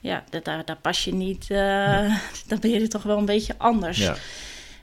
[0.00, 1.50] Ja, dat, daar, daar pas je niet.
[1.50, 2.16] eh,
[2.48, 3.98] Dan ben je toch wel een beetje anders.
[3.98, 4.16] Ja.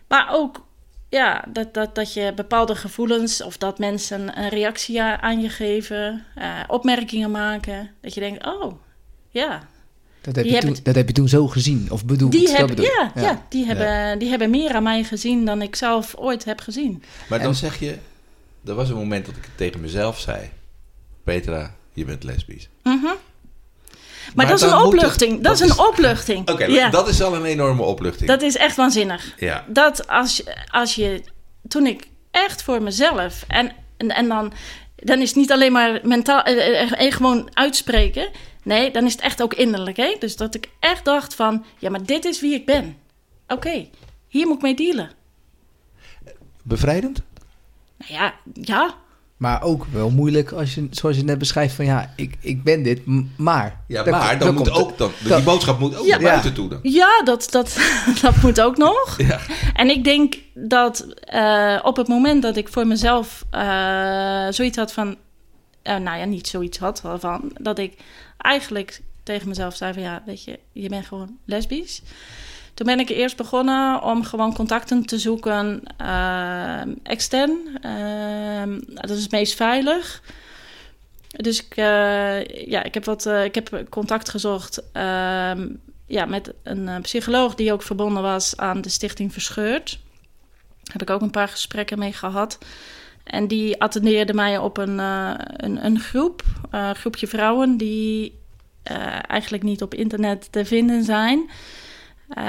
[0.07, 0.65] Maar ook
[1.09, 6.25] ja, dat, dat, dat je bepaalde gevoelens of dat mensen een reactie aan je geven,
[6.35, 7.91] eh, opmerkingen maken.
[8.01, 8.73] Dat je denkt, oh
[9.29, 9.67] ja,
[10.23, 12.31] Dat heb, je toen, dat heb je toen zo gezien of bedoeld?
[12.31, 13.11] die, dat hebben, bedoel ik.
[13.15, 13.45] ja, ja.
[13.49, 17.03] die, hebben, die hebben meer aan mij gezien dan ik zelf ooit heb gezien.
[17.29, 17.97] Maar dan zeg je,
[18.65, 20.49] er was een moment dat ik het tegen mezelf zei.
[21.23, 22.69] Petra, je bent lesbisch.
[22.83, 23.05] Mhm.
[24.35, 25.41] Maar, dat is een het- opluchting.
[25.43, 26.49] Dat, is een opluchting.
[26.51, 28.29] Oké, ja, dat is al een enorme opluchting.
[28.29, 29.33] dat is echt waanzinnig.
[29.37, 31.21] Ja, dat als, je- als je,
[31.67, 34.53] toen ik echt voor mezelf, en, en, en dan,
[34.95, 38.29] dan is het niet alleen maar mentaal, eh, eh, eh, gewoon uitspreken.
[38.63, 39.97] Nee, dan is het echt ook innerlijk.
[39.97, 40.15] Hè?
[40.19, 42.95] Dus dat ik echt dacht van, ja, maar dit is wie ik ben.
[43.47, 43.87] Oké,
[44.27, 45.09] hier moet ik mee dealen.
[46.63, 47.21] bevrijdend?
[47.97, 48.93] Nou ja, ja,
[49.37, 52.83] Maar ook wel moeilijk als je, zoals je net beschrijft, van ja, ik, ik ben
[52.83, 53.01] dit,
[53.37, 53.81] maar.
[53.87, 56.11] Ja, Daar maar dan daar moet komt- ook, dan, die dat- boodschap moet ook Ja.
[56.11, 56.79] naar buiten toe dan.
[56.83, 57.77] ja dat, dat,
[58.21, 59.15] dat moet ook nog.
[59.17, 59.39] Ja.
[59.73, 64.93] En ik denk dat eh, op het moment dat ik voor mezelf eh, zoiets had
[64.93, 65.17] van...
[65.83, 67.51] eh, nou ja, niet zoiets had, van...
[67.53, 67.97] Dat ik
[68.37, 70.01] eigenlijk tegen mezelf zei van...
[70.01, 72.01] Ja, weet je, je bent gewoon lesbisch.
[72.73, 77.57] Toen ben ik eerst begonnen om gewoon contacten te zoeken eh, extern.
[77.81, 80.21] Eh, dat is het meest veilig.
[81.27, 85.67] Dus ik, ja, ik, heb wat, ik heb contact gezocht ehm,
[86.05, 89.99] ja, met een psycholoog die ook verbonden was aan de Stichting Verscheurd.
[90.91, 92.57] Heb ik ook een paar gesprekken mee gehad.
[93.23, 98.41] En die attendeerde mij op een, eh, een, een groep, eh, groepje vrouwen die
[98.83, 101.49] eh, eigenlijk niet op internet te vinden zijn.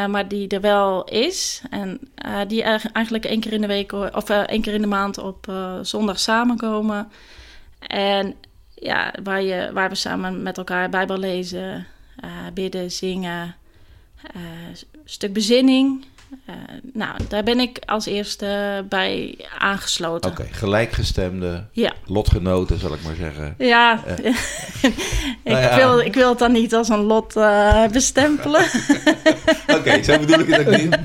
[0.09, 1.63] maar die er wel is.
[1.71, 2.01] En
[2.49, 5.53] die eigen- eigenlijk één keer in de week of één keer in de maand op
[5.83, 7.09] zondag samenkomen.
[7.79, 8.35] En
[8.75, 11.87] ja, waar, je, waar we samen met elkaar Bijbel lezen,
[12.55, 13.55] bidden, zingen,
[14.23, 16.05] een stuk bezinning.
[16.47, 16.55] Eh,
[16.92, 20.31] nou, daar ben ik als eerste bij aangesloten.
[20.31, 23.55] Oké, gelijkgestemde Ja, lotgenoten, zal ik maar zeggen.
[23.59, 24.01] ja.
[24.23, 24.94] ik,
[25.44, 25.77] Nou ja.
[25.77, 28.64] Wil, ik wil het dan niet als een lot eh, bestempelen.
[29.79, 30.97] Oké, zo bedoel ik het ook niet.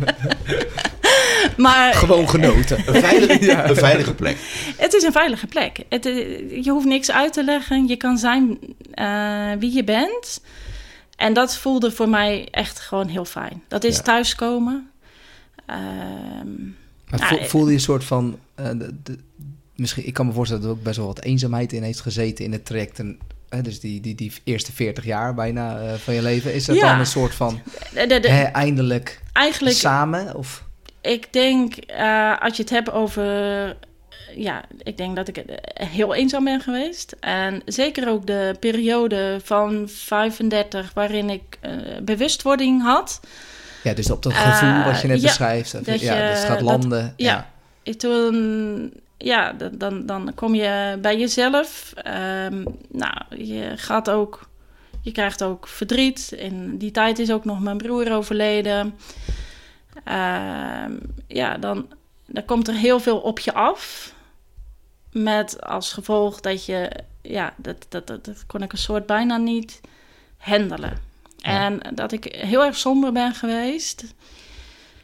[1.58, 2.78] maar Gewoon genoten.
[2.88, 4.38] Een veilige, een veilige plek.
[4.78, 5.80] het is een veilige plek.
[5.90, 7.88] Het, eh, je hoeft niks uit te leggen.
[7.88, 8.60] Je kan zijn
[8.94, 10.42] eh, wie je bent.
[11.16, 13.64] En dat voelde voor mij echt gewoon heel fijn.
[13.68, 14.02] Dat is Ja.
[14.02, 14.90] thuiskomen.
[15.70, 16.68] Ehm,
[17.10, 18.40] Maar Ja, vo- eh, voelde je een soort van...
[18.56, 19.18] eh, de, de-
[19.76, 22.46] misschien, ik kan me voorstellen dat er ook best wel wat eenzaamheid in heeft gezeten
[22.46, 23.00] in het traject.
[23.00, 26.54] En, hè, dus die, die, die eerste 40 jaar bijna eh, van je leven.
[26.54, 26.90] Is dat Ja.
[26.90, 27.60] dan een soort van
[27.94, 30.36] de, hè, eindelijk eigenlijk, samen?
[30.36, 30.64] Of,
[31.02, 31.74] ik denk,
[32.40, 33.24] als je het hebt over...
[34.36, 37.16] Ja, ik denk dat ik heel eenzaam ben geweest.
[37.20, 41.60] En zeker ook de periode van 35 waarin ik
[42.04, 43.20] bewustwording had.
[43.84, 45.76] Ja, dus op dat gevoel Eh, wat je net ja, beschrijft.
[45.76, 47.14] of- dat ja, je- dus het gaat dat- landen.
[47.18, 47.50] ja.
[47.98, 51.92] Toen, ja, dan- dan, dan kom je bij jezelf.
[51.96, 54.50] Ehm, nou, je gaat ook,
[55.02, 56.32] je krijgt ook verdriet.
[56.38, 58.96] In die tijd is ook nog mijn broer overleden.
[60.04, 60.92] Ehm,
[61.28, 61.88] ja, dan,
[62.26, 64.14] dan komt er heel veel op je af.
[65.12, 69.38] Met als gevolg dat je, ja, dat, dat, dat, dat kon ik een soort bijna
[69.38, 69.82] niet
[70.38, 70.98] handelen.
[71.40, 71.66] Ja.
[71.66, 74.04] En dat ik heel erg somber ben geweest.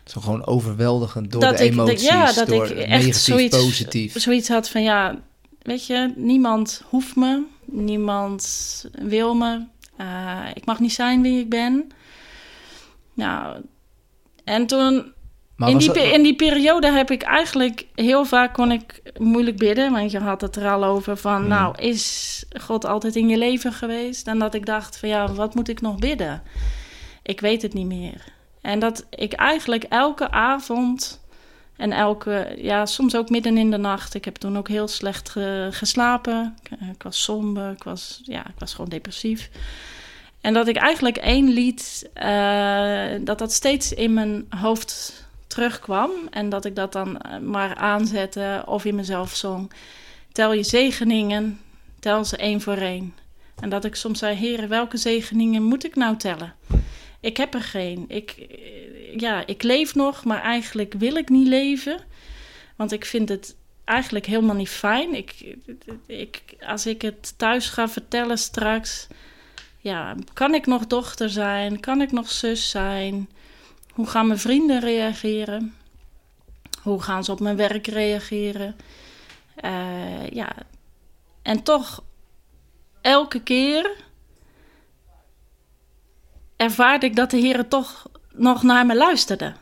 [0.06, 3.16] Zo gewoon overweldigend door Dat de ik- dat- emoties, ja, dat door ik echt negatief,
[3.18, 4.20] zoiets- positief.
[4.22, 5.16] zoiets had van ja,
[5.62, 8.46] weet je, niemand hoeft me, niemand
[8.92, 9.66] wil me,
[9.98, 11.88] eh, ik mag niet zijn wie ik ben.
[13.14, 13.62] Nou,
[14.44, 15.14] en toen
[15.56, 19.58] Maar in die, pe- in die periode heb ik eigenlijk heel vaak kon ik moeilijk
[19.58, 21.48] bidden, want je had het er al over van, Hmm.
[21.48, 24.28] nou, is God altijd in je leven geweest?
[24.28, 26.44] En dat ik dacht van ja, wat moet ik nog bidden?
[27.24, 28.24] Ik weet het niet meer.
[28.62, 31.24] En dat ik eigenlijk elke avond
[31.78, 34.14] en elke, ja, soms ook midden in de nacht.
[34.14, 36.56] Ik heb toen ook heel slecht ge- geslapen.
[36.64, 39.50] Ik, ik was somber, ik was, ja, ik was gewoon depressief.
[40.42, 45.24] En dat ik eigenlijk één lied, eh, dat dat steeds in mijn hoofd
[45.56, 46.12] terugkwam.
[46.30, 49.72] En dat ik dat dan eh, maar aanzette of in mezelf zong.
[50.32, 51.60] Tel je zegeningen,
[52.00, 53.14] tel ze één voor één.
[53.60, 56.54] En dat ik soms zei, heren, welke zegeningen moet ik nou tellen?
[57.20, 58.06] Ik heb er geen.
[58.08, 62.00] Ik, eh, ja, ik leef nog, maar eigenlijk wil ik niet leven.
[62.76, 65.16] Want ik vind het eigenlijk helemaal niet fijn.
[65.16, 65.56] Ik,
[66.06, 69.08] ik, als ik het thuis ga vertellen straks...
[69.80, 71.80] Ja, kan ik nog dochter zijn?
[71.80, 73.30] Kan ik nog zus zijn?
[73.96, 75.76] Hoe gaan mijn vrienden reageren?
[76.82, 78.76] Hoe gaan ze op mijn werk reageren?
[79.56, 80.54] Eh, ja,
[81.42, 82.04] en toch
[83.02, 83.96] elke keer
[86.56, 89.54] ervaarde ik dat de Heer toch nog naar me luisterde.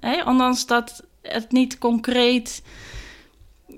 [0.00, 0.22] Hè?
[0.22, 2.62] Ondanks dat het niet concreet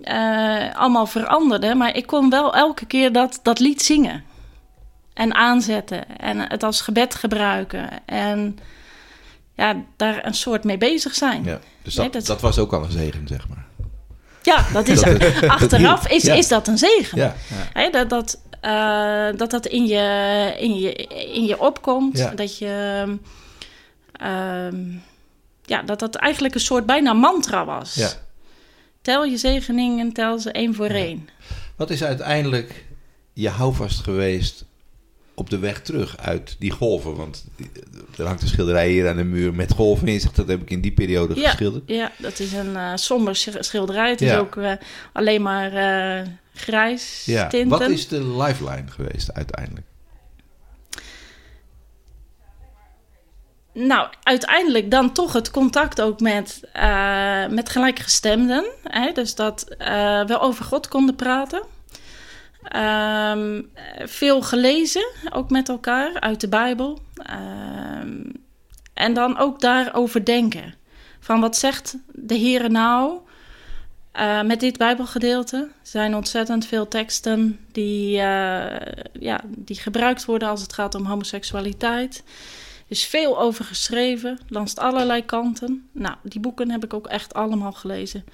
[0.03, 4.25] eh, allemaal veranderde, maar ik kon wel elke keer dat, dat lied zingen.
[5.13, 8.07] En aanzetten en het als gebed gebruiken.
[8.07, 8.59] En
[9.61, 11.45] ja, daar een soort mee bezig zijn.
[11.45, 13.65] Ja, Ja, dus Nee, dat, dat- was ook al een zegen, zeg maar.
[14.73, 16.35] dat is Dat- achteraf is, Ja.
[16.35, 17.19] is dat een zegen.
[17.19, 17.35] Ja,
[17.73, 20.93] Hè, dat, dat, eh, dat dat in je, in je,
[21.35, 22.19] in je opkomt.
[22.19, 22.31] Ja.
[22.31, 23.05] Dat je...
[24.13, 24.85] ehm,
[25.65, 27.95] ja, dat dat eigenlijk een soort bijna mantra was.
[27.95, 28.09] ja.
[29.03, 31.29] Tel je zegeningen, tel ze één voor één.
[31.77, 32.85] Wat is uiteindelijk
[33.33, 34.65] je houvast geweest
[35.41, 37.17] op de weg terug uit die golven?
[37.17, 37.45] Want
[38.19, 40.21] er hangt een schilderij hier aan de muur met golven in.
[40.21, 41.83] Zegt, dat heb ik in die periode Ja, geschilderd.
[41.87, 44.11] ja, dat is een eh, somber sch- schilderij.
[44.11, 44.73] Het is ook eh,
[45.13, 47.47] alleen maar eh, grijs Ja.
[47.49, 47.79] tinten.
[47.79, 49.87] Wat is de lifeline geweest uiteindelijk?
[53.75, 56.61] Nou, uiteindelijk dan toch het contact ook met,
[57.51, 58.65] met gelijkgestemden.
[58.83, 59.13] Hè?
[59.13, 59.65] Dus dat
[60.27, 61.63] we over God konden praten.
[62.63, 63.63] Ehm,
[63.99, 66.99] veel gelezen, ook met elkaar, uit de Bijbel.
[67.15, 68.23] Ehm,
[68.95, 70.75] en dan ook daarover denken.
[71.21, 73.19] Van wat zegt de Heer nou
[74.13, 75.57] eh, met dit Bijbelgedeelte?
[75.57, 81.05] Er zijn ontzettend veel teksten die, eh, ja, die gebruikt worden als het gaat om
[81.05, 82.23] homoseksualiteit.
[82.27, 85.89] Er is veel over geschreven, langs allerlei kanten.
[85.93, 88.25] Nou, die boeken heb ik ook echt allemaal gelezen.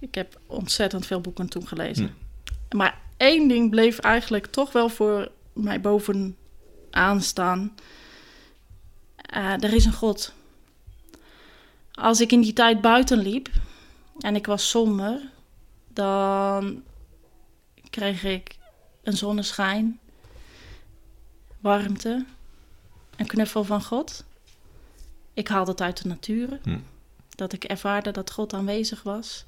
[0.00, 2.25] Ik heb ontzettend veel boeken toen gelezen.
[2.70, 7.74] Maar één ding bleef eigenlijk toch wel voor mij bovenaan staan.
[9.16, 10.32] Eh, er is een God.
[11.92, 13.48] Als ik in die tijd buiten liep
[14.18, 15.20] en ik was somber,
[15.88, 16.82] dan
[17.90, 18.56] kreeg ik
[19.02, 19.98] een zonneschijn,
[21.60, 22.24] warmte,
[23.16, 24.24] een knuffel van God.
[25.34, 26.60] Ik haalde het uit de natuur.
[26.62, 26.78] Hm.
[27.28, 29.44] Dat ik ervaarde dat God aanwezig was.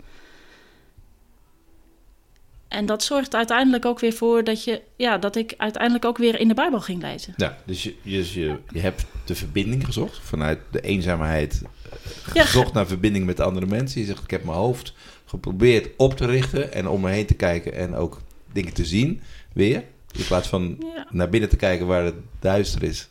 [2.69, 6.41] En dat zorgt uiteindelijk ook weer voor dat, je, ja, dat ik uiteindelijk ook weer
[6.41, 7.35] in de Bijbel ging lezen.
[7.37, 11.63] Ja, dus je, je, je, je hebt de verbinding gezocht vanuit de eenzaamheid.
[11.63, 14.01] eh, Ja, gezocht naar verbinding met andere mensen.
[14.01, 14.93] Je zegt, ik heb mijn hoofd
[15.25, 18.21] geprobeerd op te richten en om me heen te kijken en ook
[18.53, 19.21] dingen te zien
[19.53, 19.83] weer.
[20.19, 21.07] In plaats van Ja.
[21.11, 23.09] naar binnen te kijken waar het duister is,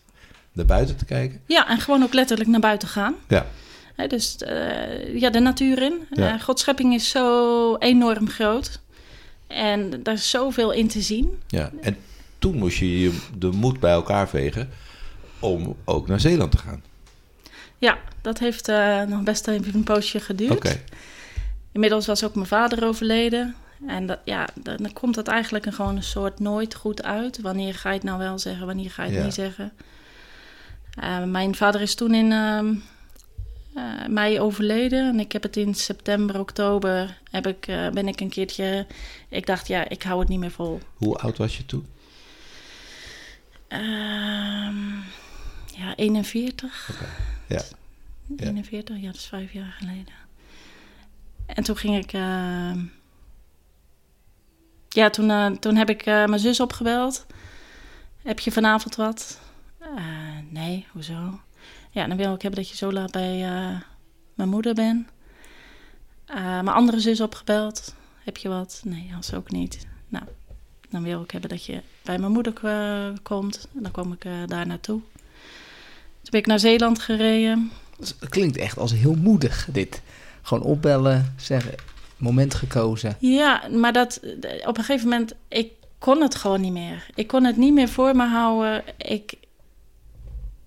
[0.52, 1.42] naar buiten te kijken.
[1.46, 3.16] ja, en gewoon ook letterlijk naar buiten gaan.
[3.28, 3.46] Ja,
[4.08, 5.94] dus eh, ja, de natuur in.
[6.12, 6.34] Ja.
[6.34, 8.80] Eh, Gods schepping is zo enorm groot.
[9.48, 11.40] En daar is zoveel in te zien.
[11.48, 11.72] ja.
[11.82, 11.98] En
[12.40, 14.70] toen moest je je de moed bij elkaar vegen
[15.40, 16.84] om ook naar Zeeland te gaan.
[17.78, 20.80] Ja, dat heeft eh, nog best een poosje geduurd.
[21.72, 23.56] Inmiddels was ook mijn vader overleden.
[23.88, 27.42] En dat, ja, dan komt dat eigenlijk een, gewoon een soort nooit goed uit.
[27.42, 29.24] Wanneer ga je het nou wel zeggen, wanneer ga je het Ja.
[29.26, 29.72] niet zeggen.
[31.00, 32.74] Eh, mijn vader is toen in, ehm,
[33.78, 35.08] eh, mei overleden.
[35.08, 38.86] En ik heb het in september, oktober, heb ik, eh, ben ik een keertje...
[39.30, 40.80] Ik dacht, ja, ik hou het niet meer vol.
[40.94, 41.88] Hoe oud was je toen?
[43.68, 44.92] Ehm,
[45.76, 46.90] ja, 41.
[47.48, 47.62] Ja.
[48.38, 48.46] Ja.
[48.46, 50.14] 41, ja, dat is vijf jaar geleden.
[51.46, 52.14] En toen ging ik...
[52.14, 52.80] ehm,
[54.90, 57.26] ja, toen, eh, toen heb ik mijn zus opgebeld.
[58.22, 59.40] Heb je vanavond wat?
[60.50, 61.40] Nee, hoezo?
[61.98, 63.82] Ja, dan wil ik hebben dat je zo laat bij eh,
[64.34, 65.08] mijn moeder bent.
[66.26, 67.96] Eh, mijn andere zus opgebeld.
[68.24, 68.82] Heb je wat?
[68.86, 69.88] Nee, als ook niet.
[70.08, 70.24] Nou,
[70.90, 72.54] dan wil ik hebben dat je bij mijn moeder
[73.24, 73.68] komt.
[73.76, 75.02] En dan kom ik eh, daar naartoe.
[76.22, 77.72] Toen ben ik naar Zeeland gereden.
[78.00, 80.02] Het klinkt echt als heel moedig, dit.
[80.42, 81.76] Gewoon opbellen, zeggen,
[82.18, 83.16] moment gekozen.
[83.20, 84.20] Ja, maar dat,
[84.66, 87.06] op een gegeven moment, ik kon het gewoon niet meer.
[87.16, 88.84] Ik kon het niet meer voor me houden.
[88.98, 89.34] Ik,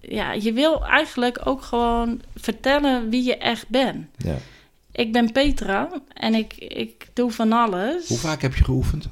[0.01, 4.07] ja, je wil eigenlijk ook gewoon vertellen wie je echt bent.
[4.17, 4.37] Ja.
[4.93, 8.09] Ik ben Petra en ik, ik doe van alles.
[8.09, 9.09] Hoe vaak heb je geoefend?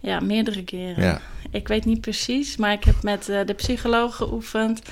[0.00, 1.04] Ja, meerdere keren.
[1.04, 1.20] Ja.
[1.50, 4.82] Ik weet niet precies, maar ik heb met eh, de psycholoog geoefend.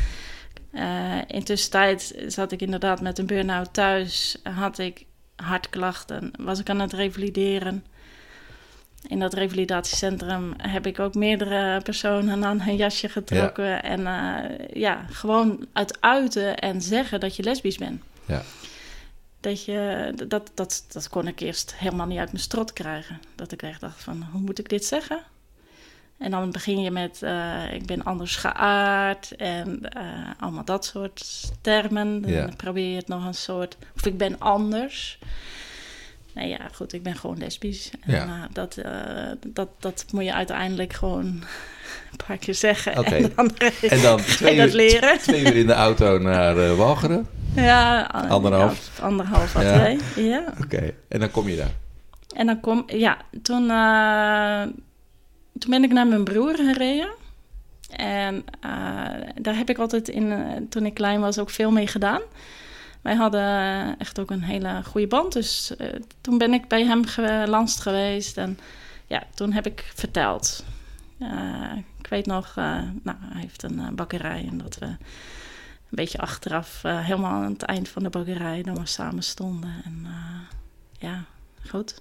[0.70, 4.36] Eh in tussentijd zat ik inderdaad met een burn-out thuis.
[4.42, 5.04] Had ik
[5.36, 7.84] hartklachten, was ik aan het revalideren.
[9.06, 13.82] In dat revalidatiecentrum heb ik ook meerdere personen aan hun jasje getrokken.
[13.82, 18.02] En eh, ja, gewoon uit uiten en zeggen dat je lesbisch bent.
[18.26, 18.42] Ja.
[19.40, 23.20] Dat, je, dat, dat, dat kon ik eerst helemaal niet uit mijn strot krijgen.
[23.34, 25.20] Dat ik echt dacht van, hoe moet ik dit zeggen?
[26.18, 30.02] En dan begin je met, eh, ik ben anders geaard en eh,
[30.38, 32.22] allemaal dat soort termen.
[32.22, 32.48] Dan Ja.
[32.56, 35.18] probeer je het nog een soort, of ik ben anders.
[36.34, 37.90] Nou ja, goed, ik ben gewoon lesbisch.
[38.00, 38.24] En Ja.
[38.26, 38.92] eh, dat, eh,
[39.46, 41.24] dat, dat moet je uiteindelijk gewoon
[42.10, 42.92] een paar keer zeggen.
[43.04, 43.50] En dan,
[43.90, 45.18] En dan twee, uur, leren.
[45.18, 47.26] twee uur in de auto naar eh, Walcheren.
[47.54, 48.90] Ja, Anderhalf.
[48.96, 49.78] ja, anderhalf à Ja.
[49.78, 50.26] twee.
[50.28, 50.44] Ja.
[50.64, 50.90] Oké.
[51.08, 51.72] En dan kom je daar.
[52.36, 54.62] En dan kom, ja, toen, eh,
[55.58, 57.08] toen ben ik naar mijn broer gereden.
[57.96, 58.70] En eh,
[59.40, 60.38] daar heb ik altijd in, eh,
[60.70, 62.20] toen ik klein was, ook veel mee gedaan.
[63.02, 65.32] Wij hadden echt ook een hele goede band.
[65.32, 65.88] Dus eh,
[66.20, 68.36] toen ben ik bij hem gelanst geweest.
[68.36, 68.58] En
[69.06, 70.64] ja, toen heb ik verteld.
[71.18, 74.46] Eh, ik weet nog, eh, nou, hij heeft een eh, bakkerij.
[74.50, 78.74] En dat we een beetje achteraf, eh, helemaal aan het eind van de bakkerij, dan
[78.74, 79.74] we samen stonden.
[79.84, 80.56] En eh,
[81.10, 81.24] ja,
[81.68, 82.00] goed.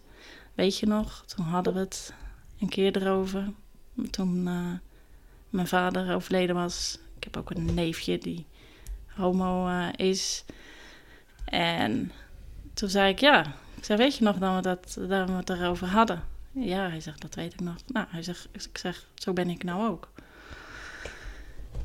[0.56, 2.14] Weet je nog, toen hadden we het
[2.60, 3.50] een keer erover.
[4.10, 4.72] Toen eh,
[5.50, 7.00] mijn vader overleden was.
[7.18, 8.46] Ik heb ook een neefje die
[9.08, 10.46] homo eh, is.
[11.50, 12.12] En
[12.74, 13.46] toen zei ik, ja.
[13.76, 16.24] Ik zei, weet je nog dat we, dat, dat we het erover hadden?
[16.52, 17.76] Ja, hij zegt, dat weet ik nog.
[17.88, 20.10] Nou, hij zegt, ik zeg, zo ben ik nou ook.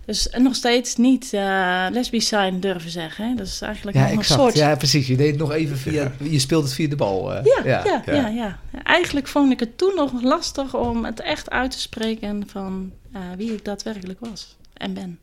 [0.04, 3.28] Dus nog steeds niet eh, lesbisch zijn durven zeggen.
[3.28, 3.34] Hè?
[3.34, 5.06] Dat is eigenlijk Ja, nog een soort Ja, precies.
[5.06, 6.12] Je deed het nog even via...
[6.22, 7.34] Je speelt het via de bal.
[7.34, 7.44] eh.
[7.44, 7.84] ja, ja.
[7.84, 8.28] ja, ja.
[8.28, 8.58] ja.
[8.72, 12.92] Ja, Eigenlijk vond ik het toen nog lastig om het echt uit te spreken van
[13.12, 15.18] eh, wie ik daadwerkelijk was en ben.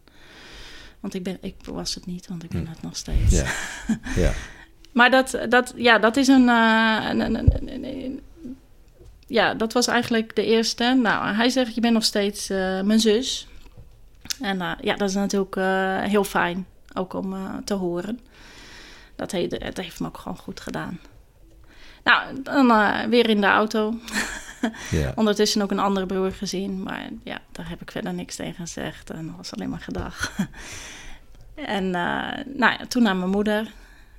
[0.99, 2.69] Want ik, ben, ik was het niet, want ik ben Hm.
[2.69, 3.31] het nog steeds.
[3.35, 3.45] Ja.
[4.15, 4.31] Ja.
[4.91, 7.35] Maar dat, dat, ja, dat is een, eh, een,
[7.83, 8.21] een,
[9.27, 10.83] Ja, dat was eigenlijk de eerste.
[11.01, 13.47] Nou, hij zegt, je bent nog steeds eh, mijn zus.
[14.41, 15.55] En eh, ja, dat is natuurlijk
[16.09, 17.35] heel fijn, ook om
[17.65, 18.19] te horen.
[19.15, 20.99] Dat heeft, het heeft me ook gewoon goed gedaan.
[22.03, 23.93] Nou, dan weer in de auto.
[24.91, 25.11] Ja.
[25.15, 26.83] Ondertussen ook een andere broer gezien.
[26.83, 29.09] Maar ja, daar heb ik verder niks tegen gezegd.
[29.09, 30.31] En dat was alleen maar gedag.
[31.55, 33.71] en eh, nou ja, toen naar mijn moeder.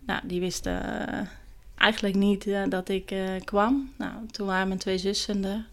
[0.06, 1.20] Nou, die wist eh,
[1.76, 3.92] eigenlijk niet eh, dat ik kwam.
[3.96, 5.64] Nou, toen waren mijn twee zussen er.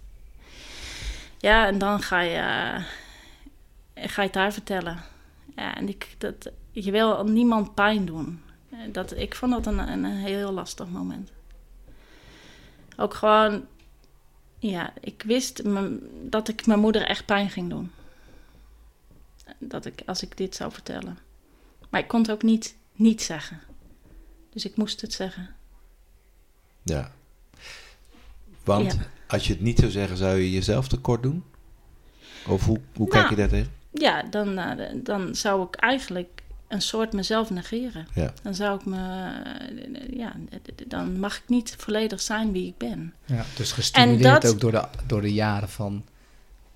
[1.37, 2.41] Ja, en dan ga je,
[3.95, 4.97] ga je het haar vertellen.
[5.55, 8.41] Ja, en ik, dat, je wil niemand pijn doen.
[8.91, 11.31] Dat, ik vond dat een, een heel lastig moment.
[12.97, 13.65] Ook gewoon
[14.59, 15.61] ja, ik wist
[16.29, 17.91] dat ik mijn moeder echt pijn ging doen.
[19.59, 21.17] Dat ik, als ik dit zou vertellen.
[21.89, 23.61] Maar ik kon het ook niet, niet zeggen.
[24.49, 25.55] Dus ik moest het zeggen.
[26.83, 27.11] ja.
[28.63, 28.99] Want Ja.
[29.27, 31.43] als je het niet zou zeggen, zou je jezelf tekort doen?
[32.47, 33.35] Of hoe, hoe kijk Nou.
[33.35, 33.71] je daar tegen?
[33.91, 38.07] Ja, dan, eh, dan zou ik eigenlijk een soort mezelf negeren.
[38.13, 38.33] Ja.
[38.43, 39.29] Dan zou ik me...
[40.13, 40.33] Ja,
[40.87, 43.13] dan mag ik niet volledig zijn wie ik ben.
[43.25, 46.03] Ja, dus gestimuleerd dat- ook door de, door de jaren van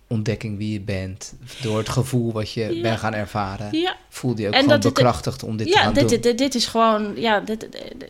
[0.08, 1.34] ontdekking wie je bent.
[1.62, 2.82] Door het gevoel wat je Ja.
[2.82, 3.68] bent gaan ervaren.
[3.80, 6.10] Ja, Voelde je ook En gewoon dat dit- bekrachtigd om dit te ja gaan dit,
[6.10, 6.22] doen.
[6.22, 7.14] dit, dit is gewoon...
[7.16, 7.68] Ja, dit,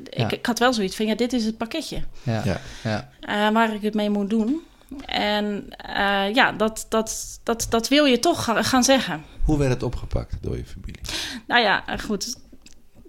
[0.10, 0.26] Ja.
[0.26, 2.02] Ik, ik had wel zoiets van, ja, dit is het pakketje.
[2.24, 2.42] ja.
[2.46, 2.62] Ja.
[2.84, 3.10] Ja.
[3.20, 4.62] eh, waar ik het mee moet doen.
[5.06, 9.24] En eh, ja, dat, dat, dat, dat wil je toch ga- gaan zeggen.
[9.52, 11.02] Hoe werd het opgepakt door je familie?
[11.48, 12.36] Nou ja, eh, goed.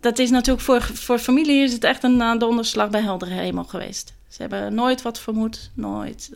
[0.01, 3.65] dat is natuurlijk voor, voor familie is het echt een uh, donderslag bij heldere hemel
[3.65, 4.13] geweest.
[4.29, 6.31] Ze hebben nooit wat vermoed, nooit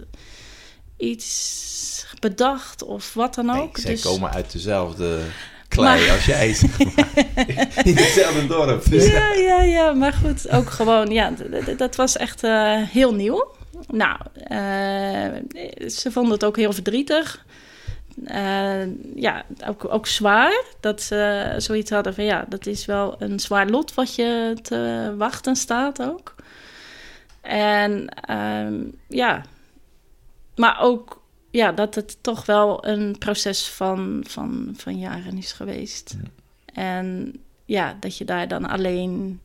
[0.96, 3.72] iets bedacht of wat dan ook.
[3.76, 5.18] Nee, zij Dus- komen uit dezelfde
[5.68, 6.54] klei Maar- als jij.
[6.54, 7.08] zeg maar.
[7.86, 8.90] In hetzelfde dorp.
[8.90, 11.32] Dus Ja, ja, ja, maar goed, ook gewoon, ja,
[11.76, 13.54] dat was echt eh, heel nieuw.
[13.86, 17.44] Nou, eh, ze vonden het ook heel verdrietig.
[18.24, 20.64] Eh, ja, ook, ook zwaar.
[20.80, 25.14] Dat ze zoiets hadden van, ja, dat is wel een zwaar lot wat je te
[25.18, 26.34] wachten staat ook.
[27.40, 29.44] En ehm, ja,
[30.54, 36.16] maar ook ja, dat het toch wel een proces van, van, van jaren is geweest.
[36.72, 39.40] En ja, dat je daar dan alleen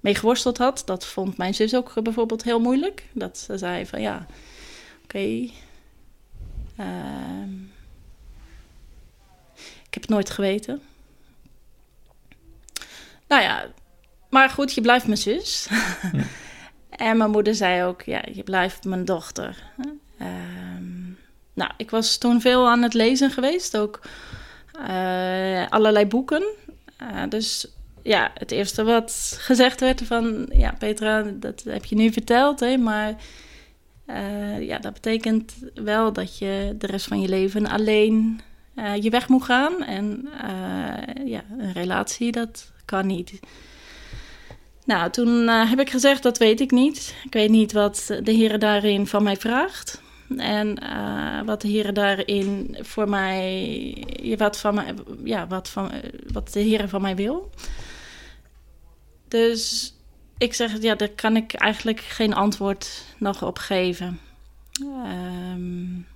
[0.00, 0.82] mee geworsteld had.
[0.84, 3.06] Dat vond mijn zus ook bijvoorbeeld heel moeilijk.
[3.12, 4.26] Dat ze zei van ja,
[5.04, 5.48] oké.
[6.76, 7.48] ehm,
[9.90, 10.82] ik heb het nooit geweten.
[13.28, 13.66] Nou ja,
[14.28, 15.68] maar goed, je blijft mijn zus.
[16.90, 19.62] en mijn moeder zei ook, ja, je blijft mijn dochter.
[20.18, 21.02] Ehm,
[21.54, 24.00] nou, ik was toen veel aan het lezen geweest, ook
[24.86, 26.44] eh, allerlei boeken.
[27.02, 27.66] Uh, dus
[28.02, 30.48] ja, het eerste wat gezegd werd van...
[30.52, 33.14] Ja, Petra, dat heb je nu verteld, hè, maar...
[34.06, 38.40] Uh, ja, dat betekent wel dat je de rest van je leven alleen
[38.80, 39.82] uh, je weg moet gaan.
[39.84, 43.40] En uh, ja, een relatie, dat kan niet.
[44.84, 47.14] Nou, toen heb ik gezegd, dat weet ik niet.
[47.24, 50.02] Ik weet niet wat de Heer daarin van mij vraagt.
[50.36, 50.78] En
[51.44, 55.90] wat de Heer daarin voor mij, wat van mij, ja, wat, van,
[56.32, 57.50] wat de Heer van mij wil.
[59.28, 59.94] Dus
[60.38, 64.20] ik zeg, ja, daar kan ik eigenlijk geen antwoord nog op geven.
[64.82, 66.06] Um,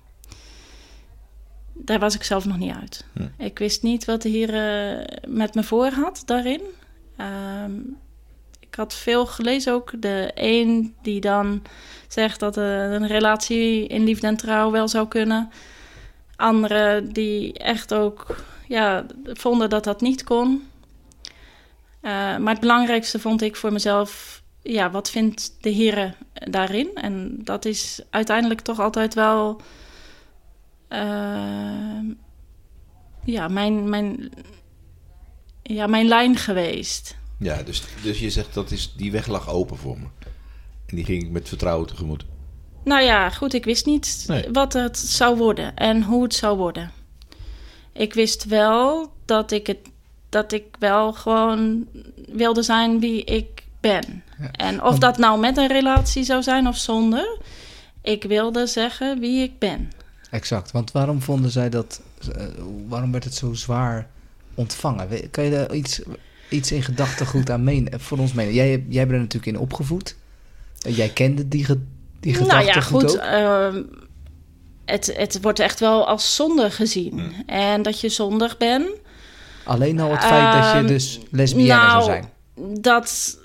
[1.85, 3.05] daar was ik zelf nog niet uit.
[3.13, 3.43] Hm.
[3.43, 4.51] Ik wist niet wat de Heer
[5.27, 6.61] met me voor had daarin.
[7.63, 7.97] Um,
[8.59, 10.01] ik had veel gelezen ook.
[10.01, 11.61] De een die dan
[12.07, 15.49] zegt dat een relatie in liefde en trouw wel zou kunnen.
[16.35, 18.35] Anderen die echt ook
[18.67, 20.67] ja, vonden dat dat niet kon.
[22.01, 26.89] Uh, maar het belangrijkste vond ik voor mezelf, ja, wat vindt de Heer daarin?
[26.93, 29.61] En dat is uiteindelijk toch altijd wel,
[33.23, 34.31] ja, mijn, mijn,
[35.61, 37.17] ja, mijn lijn geweest.
[37.39, 40.05] Ja, dus, dus je zegt dat is, die weg lag open voor me.
[40.85, 42.25] En die ging ik met vertrouwen tegemoet.
[42.83, 44.45] Nou ja, goed, ik wist niet Nee.
[44.51, 46.91] wat het zou worden en hoe het zou worden.
[47.93, 49.77] Ik wist wel dat ik het
[50.29, 51.87] dat ik wel gewoon
[52.27, 54.23] wilde zijn wie ik ben.
[54.39, 54.51] Ja.
[54.51, 57.37] En of dat nou met een relatie zou zijn of zonder,
[58.01, 59.91] ik wilde zeggen wie ik ben.
[60.35, 62.01] Exact, want waarom vonden zij dat...
[62.35, 62.45] eh,
[62.87, 64.07] waarom werd het zo zwaar
[64.55, 65.29] ontvangen?
[65.31, 66.01] Kan je daar iets,
[66.49, 68.55] iets in gedachtegoed aan meen, voor ons meenemen?
[68.65, 70.15] Jij, jij bent er natuurlijk in opgevoed.
[70.81, 71.79] Eh, Jij kende die, ge,
[72.19, 73.15] die nou ja, gedachtegoed goed.
[73.19, 73.83] ehm,
[74.85, 77.33] het, het wordt echt wel als zonde gezien.
[77.45, 78.87] En dat je zondig bent,
[79.63, 82.81] Alleen al het feit dat je Ehm, dus lesbienne nou, zou zijn.
[82.81, 83.37] dat,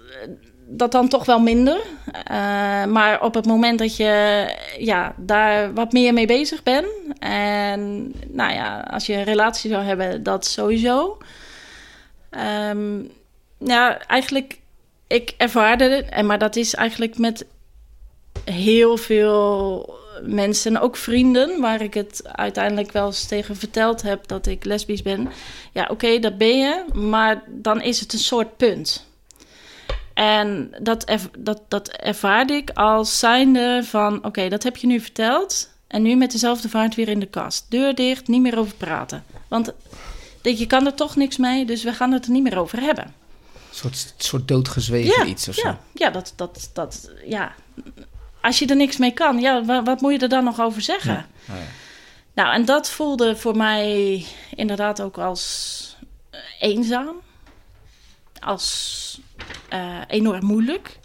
[0.73, 1.81] dat dan toch wel minder.
[2.25, 4.47] Eh, maar op het moment dat je
[4.79, 6.87] ja, daar wat meer mee bezig bent.
[7.19, 11.19] En nou ja, als je een relatie zou hebben, dat sowieso.
[12.31, 13.03] Ehm,
[13.59, 14.59] ja, eigenlijk,
[15.07, 16.09] ik ervaarde het.
[16.09, 17.47] En, maar dat is eigenlijk met
[18.45, 24.47] heel veel mensen, ook vrienden, waar ik het uiteindelijk wel eens tegen verteld heb dat
[24.47, 25.29] ik lesbisch ben.
[25.73, 29.09] Ja, oké, dat ben je, maar dan is het een soort punt.
[30.15, 34.25] En dat, dat, dat ervaarde ik als zijnde van...
[34.25, 35.71] oké, dat heb je nu verteld...
[35.87, 37.67] en nu met dezelfde vaart weer in de kast.
[37.69, 39.25] Deur dicht, niet meer over praten.
[39.49, 39.73] Want
[40.41, 41.65] denk je kan er toch niks mee...
[41.65, 43.05] dus we gaan het er niet meer over hebben.
[43.05, 45.69] Een soort, soort doodgezwegen iets of zo.
[45.69, 47.53] ja, ja, dat, dat, dat, ja.
[48.43, 50.83] Als je er niks mee kan, ja, wa- wat moet je er dan nog over
[50.83, 51.13] zeggen?
[51.13, 51.27] Ja.
[51.47, 51.67] Nou ja.
[52.35, 55.97] Nou, en dat voelde voor mij inderdaad ook als
[56.61, 57.17] eenzaam.
[58.41, 59.21] Als
[59.69, 60.99] eh, enorm moeilijk.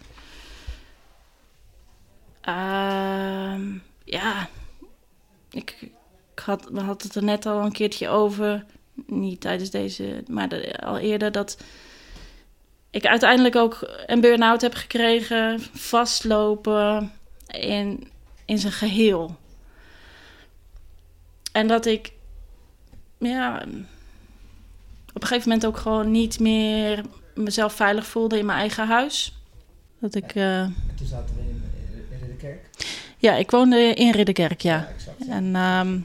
[2.42, 4.50] Ehm, ja,
[5.52, 8.66] ik, ik had, we hadden het er net al een keertje over.
[9.06, 11.58] Niet tijdens deze, maar al eerder dat
[12.90, 15.60] ik uiteindelijk ook een burn-out heb gekregen.
[15.74, 17.12] Vastlopen
[17.48, 18.12] in,
[18.46, 19.36] in zijn geheel.
[21.52, 22.12] En dat ik,
[23.18, 23.66] ja,
[25.14, 27.04] op een gegeven moment ook gewoon niet meer
[27.36, 29.40] mezelf veilig voelde in mijn eigen huis.
[30.00, 30.66] Dat ik, eh,
[30.98, 31.64] Toen zaten we in,
[32.22, 32.66] in de kerk.
[33.18, 34.88] ja, ik woonde in Ridderkerk, ja.
[34.96, 35.28] exact.
[35.30, 35.98] En ehm,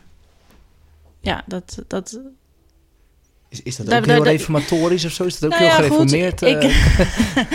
[1.20, 2.20] ja, dat, dat,
[3.48, 5.24] Is, is dat ook daar- heel daar- reformatorisch of zo?
[5.24, 6.42] Is dat ook Nou heel ja, goed, gereformeerd?
[6.42, 7.52] ik, eh?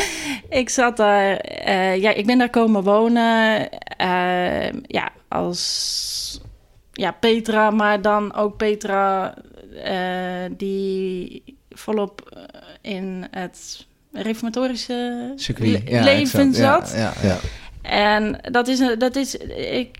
[0.59, 6.41] ik zat daar, eh, ja, ik ben daar komen wonen, eh, ja, als,
[6.91, 9.33] ja, Petra, maar dan ook Petra
[9.83, 12.43] eh, die volop eh,
[12.85, 15.69] in het reformatorische circuit.
[15.83, 16.87] le- Ja, leven exact.
[16.89, 16.97] Zat.
[16.97, 17.37] Ja, ja.
[17.81, 19.97] En dat is, een- dat is ik,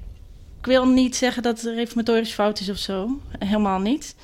[0.60, 3.20] ik wil niet zeggen dat het reformatorisch fout is of zo.
[3.40, 4.16] Helemaal niet.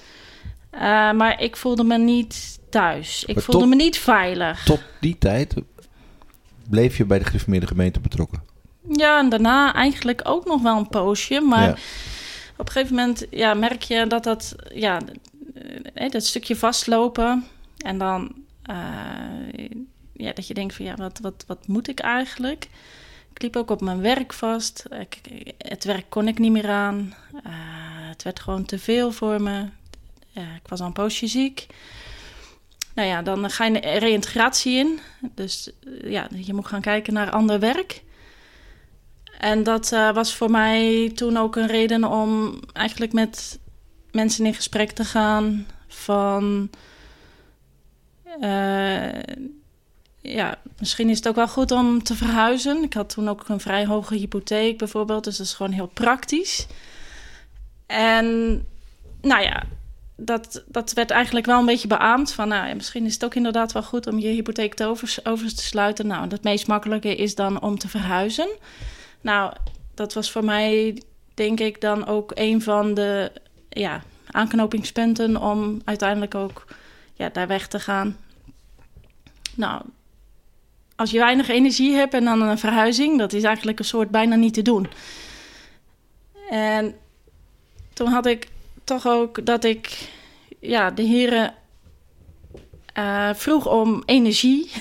[0.70, 0.82] Eh,
[1.12, 3.24] maar ik voelde me niet thuis.
[3.26, 4.64] Ik Maar voelde tot- me niet veilig.
[4.64, 5.54] Tot die tijd
[6.70, 8.44] bleef je bij de gereformeerde gemeente betrokken.
[8.92, 11.40] Ja, en daarna eigenlijk ook nog wel een poosje.
[11.42, 11.76] Maar Ja.
[12.58, 15.00] op een gegeven moment ja, merk je dat dat, ja,
[15.94, 17.46] eh, dat stukje vastlopen.
[17.78, 18.32] En dan
[20.14, 22.68] ja, dat je denkt van ja, wat, wat, wat moet ik eigenlijk?
[23.34, 24.86] Ik liep ook op mijn werk vast.
[25.58, 27.14] Het werk kon ik niet meer aan.
[27.44, 27.52] Eh,
[28.10, 29.66] het werd gewoon te veel voor me.
[30.34, 31.68] Eh, ik was al een poosje ziek.
[32.96, 35.00] Nou ja, dan ga je een reïntegratie in.
[35.36, 38.04] Dus eh, ja, je moet gaan kijken naar ander werk.
[39.38, 43.60] En dat eh, was voor mij toen ook een reden om eigenlijk met
[44.12, 46.70] mensen in gesprek te gaan van...
[48.40, 49.36] eh,
[50.22, 52.84] ja, misschien is het ook wel goed om te verhuizen.
[52.84, 56.68] Ik had toen ook een vrij hoge hypotheek bijvoorbeeld, dus dat is gewoon heel praktisch.
[57.86, 58.26] En
[59.22, 59.64] nou ja,
[60.16, 62.34] dat, dat werd eigenlijk wel een beetje beaamd.
[62.34, 65.56] Van nou ja, misschien is het ook inderdaad wel goed om je hypotheek te over,
[65.56, 66.08] te sluiten.
[66.08, 68.50] Nou, het meest makkelijke is dan om te verhuizen.
[69.22, 69.54] Nou,
[69.94, 71.02] dat was voor mij
[71.34, 73.32] denk ik dan ook een van de
[73.70, 76.66] ja, aanknopingspunten om uiteindelijk ook
[77.22, 78.18] ja, daar weg te gaan.
[79.56, 79.82] Nou,
[80.96, 84.36] als je weinig energie hebt en dan een verhuizing, dat is eigenlijk een soort bijna
[84.36, 84.88] niet te doen.
[86.50, 86.96] En
[87.94, 88.48] toen had ik
[88.84, 90.10] toch ook dat ik
[90.60, 91.54] ja, de heren
[92.94, 94.72] eh, vroeg om energie.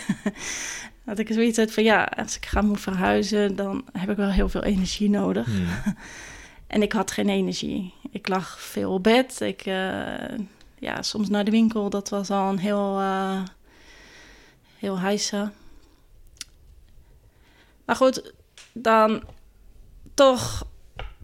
[1.07, 4.31] dat ik zoiets had van ja, als ik ga moet verhuizen, dan heb ik wel
[4.31, 5.49] heel veel energie nodig.
[6.71, 7.95] En ik had geen energie.
[8.11, 9.41] Ik lag veel op bed.
[9.41, 10.39] Ik, eh,
[10.81, 13.43] ja, soms naar de winkel, dat was al een heel, eh
[14.79, 15.53] heel heisa.
[17.85, 18.33] Maar goed,
[18.73, 19.23] dan
[20.15, 20.67] toch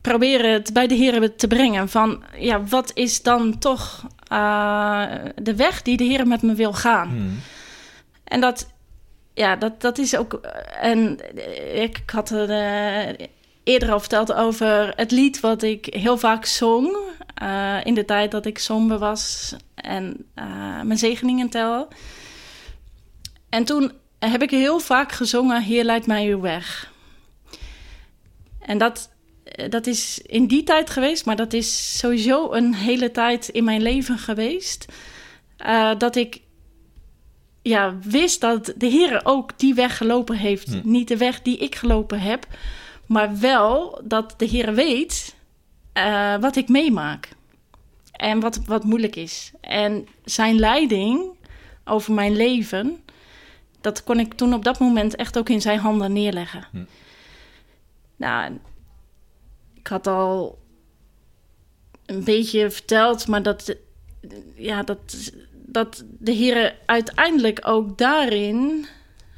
[0.00, 1.88] proberen het bij de heren te brengen.
[1.88, 5.07] Van, ja, wat is dan toch eh,
[5.42, 7.09] de weg die de heren met me wil gaan?
[7.09, 7.40] Hmm.
[8.24, 8.72] En dat,
[9.34, 10.32] ja, dat, dat is ook.
[10.80, 11.18] En
[11.74, 13.26] ik had er eh,
[13.64, 16.96] eerder al verteld over het lied wat ik heel vaak zong.
[17.37, 21.89] Eh, in de tijd dat ik somber was en eh, mijn zegeningen tel.
[23.49, 26.93] En toen heb ik heel vaak gezongen: Heer, leidt mij uw weg.
[28.61, 29.11] En dat,
[29.68, 33.82] dat is in die tijd geweest, maar dat is sowieso een hele tijd in mijn
[33.82, 34.87] leven geweest.
[35.57, 36.41] eh, dat ik
[37.62, 40.68] ja, wist dat de Heer ook die weg gelopen heeft.
[40.68, 40.80] Hm.
[40.82, 42.47] Niet de weg die ik gelopen heb,
[43.07, 45.36] maar wel dat de Heer weet
[45.97, 47.28] eh, wat ik meemaak.
[48.12, 49.53] En wat, wat moeilijk is.
[49.61, 51.24] En zijn leiding
[51.84, 53.05] over mijn leven,
[53.80, 56.66] dat kon ik toen op dat moment echt ook in zijn handen neerleggen.
[56.70, 56.84] Hm.
[58.16, 58.59] Nou,
[59.74, 60.59] ik had al
[62.07, 63.76] een beetje verteld, maar dat,
[64.55, 68.86] ja, dat, dat de Heer uiteindelijk ook daarin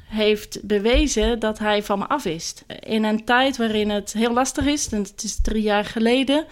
[0.09, 2.53] heeft bewezen dat hij van me af is.
[2.79, 6.45] In een tijd waarin het heel lastig is, en het is drie jaar geleden,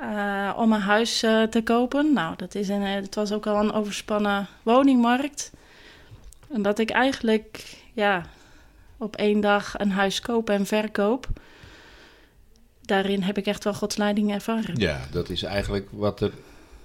[0.00, 2.12] eh, om een huis eh, te kopen.
[2.12, 5.50] Nou, dat is een, eh, het was ook al een overspannen woningmarkt.
[6.52, 8.26] En dat ik eigenlijk ja,
[8.96, 11.26] op één dag een huis koop en verkoop.
[12.80, 14.76] Daarin heb ik echt wel Gods leiding ervaren.
[14.76, 16.32] Ja, dat is eigenlijk wat, er,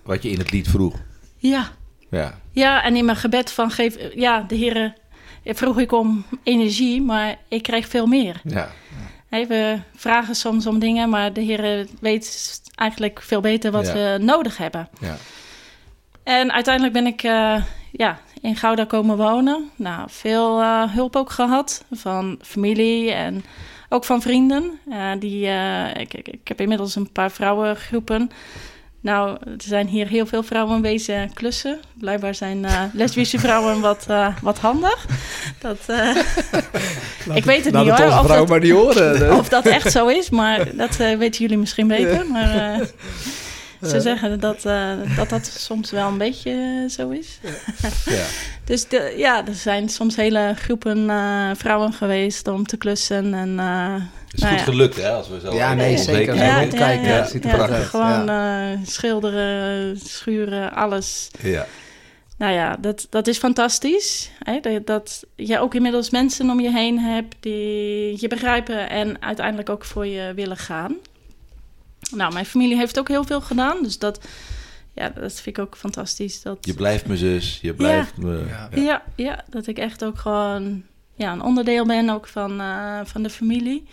[0.01, 0.95] wat je in het lied vroeg.
[1.37, 1.71] Ja,
[2.09, 4.13] Ja, ja en in mijn gebed van geef...
[4.15, 4.93] Ja, de Heer
[5.45, 8.41] vroeg ik om energie, maar ik kreeg veel meer.
[8.43, 8.71] ja.
[9.29, 13.93] Hè, we vragen soms om dingen, maar de Heer weet eigenlijk veel beter wat Ja.
[13.93, 14.89] we nodig hebben.
[14.99, 15.15] ja.
[16.23, 19.69] En uiteindelijk ben ik eh, ja, in Gouda komen wonen.
[19.75, 23.43] Nou, veel eh, hulp ook gehad van familie en
[23.89, 24.79] ook van vrienden.
[24.89, 25.47] Eh, die,
[25.99, 28.29] ik, ik, ik heb inmiddels een paar vrouwengroepen.
[29.03, 31.79] Nou, er zijn hier heel veel vrouwen wezen klussen.
[31.93, 35.05] Blijkbaar zijn eh, lesbische vrouwen wat, eh, wat handig.
[35.59, 36.15] Dat, eh,
[37.39, 38.19] ik weet het niet het hoor.
[38.19, 39.37] Of dat, maar niet horen.
[39.39, 42.25] of dat echt zo is, maar dat weten jullie misschien beter.
[42.27, 42.79] Maar
[43.85, 47.39] ze zeggen dat, eh, dat dat soms wel een beetje eh, zo is.
[48.17, 48.25] ja.
[48.65, 53.33] Dus de, ja, er zijn soms hele groepen eh, vrouwen geweest om te klussen.
[53.33, 54.71] En, eh, Het is nou goed ja.
[54.71, 55.09] gelukt, hè?
[55.09, 56.35] Als we zo Ja, nee, zeker.
[56.35, 57.85] Ja, rondkijken, ja, het ziet er ja, prachtig uit.
[57.85, 61.29] Gewoon eh, schilderen, schuren, alles.
[61.41, 61.65] Ja.
[62.37, 64.29] nou ja, dat, dat is fantastisch.
[64.43, 64.59] Hè?
[64.59, 69.69] Dat, dat je ook inmiddels mensen om je heen hebt die je begrijpen en uiteindelijk
[69.69, 70.95] ook voor je willen gaan.
[72.15, 74.27] Nou, mijn familie heeft ook heel veel gedaan, dus dat,
[74.93, 76.41] ja, dat vind ik ook fantastisch.
[76.41, 78.45] Dat, Je blijft mijn zus, je blijft me...
[78.47, 78.69] Ja.
[78.71, 78.81] Ja.
[78.81, 79.03] ja.
[79.15, 80.83] Ja, dat ik echt ook gewoon
[81.15, 83.87] ja, een onderdeel ben ook van, eh, van de familie.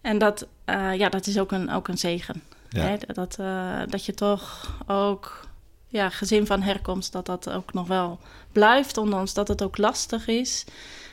[0.00, 2.42] En dat, eh, ja, dat is ook een, ook een zegen.
[2.68, 2.82] Ja.
[2.82, 2.96] Hè?
[3.06, 5.46] Dat, eh, dat je toch ook
[5.86, 8.18] ja, gezin van herkomst, dat dat ook nog wel
[8.52, 10.64] blijft, ondanks dat het ook lastig is.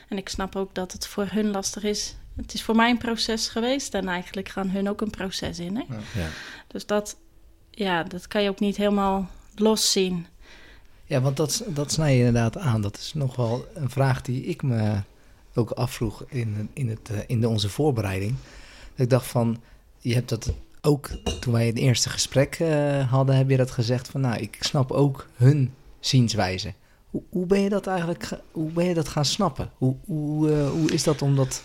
[0.08, 2.14] En ik snap ook dat het voor hun lastig is.
[2.36, 5.76] Het is voor mij een proces geweest en eigenlijk gaan hun ook een proces in.
[5.76, 5.82] Hè?
[6.20, 6.28] Ja.
[6.66, 7.16] Dus dat,
[7.70, 10.26] ja, dat kan je ook niet helemaal los zien.
[11.04, 12.80] Ja, want dat, dat snij je inderdaad aan.
[12.80, 15.00] Dat is nog wel een vraag die ik me
[15.54, 18.34] ook afvroeg in, in, het, eh, in de, onze voorbereiding.
[18.94, 19.62] Dat ik dacht van,
[19.98, 21.10] je hebt dat ook
[21.40, 24.90] toen wij het eerste gesprek eh, hadden, heb je dat gezegd van, nou, ik snap
[24.92, 26.72] ook hun zienswijze.
[27.10, 29.70] Hoe, hoe ben je dat eigenlijk, ge- hoe ben je dat gaan snappen?
[29.76, 31.64] Hoe, hoe, eh, hoe is dat om dat...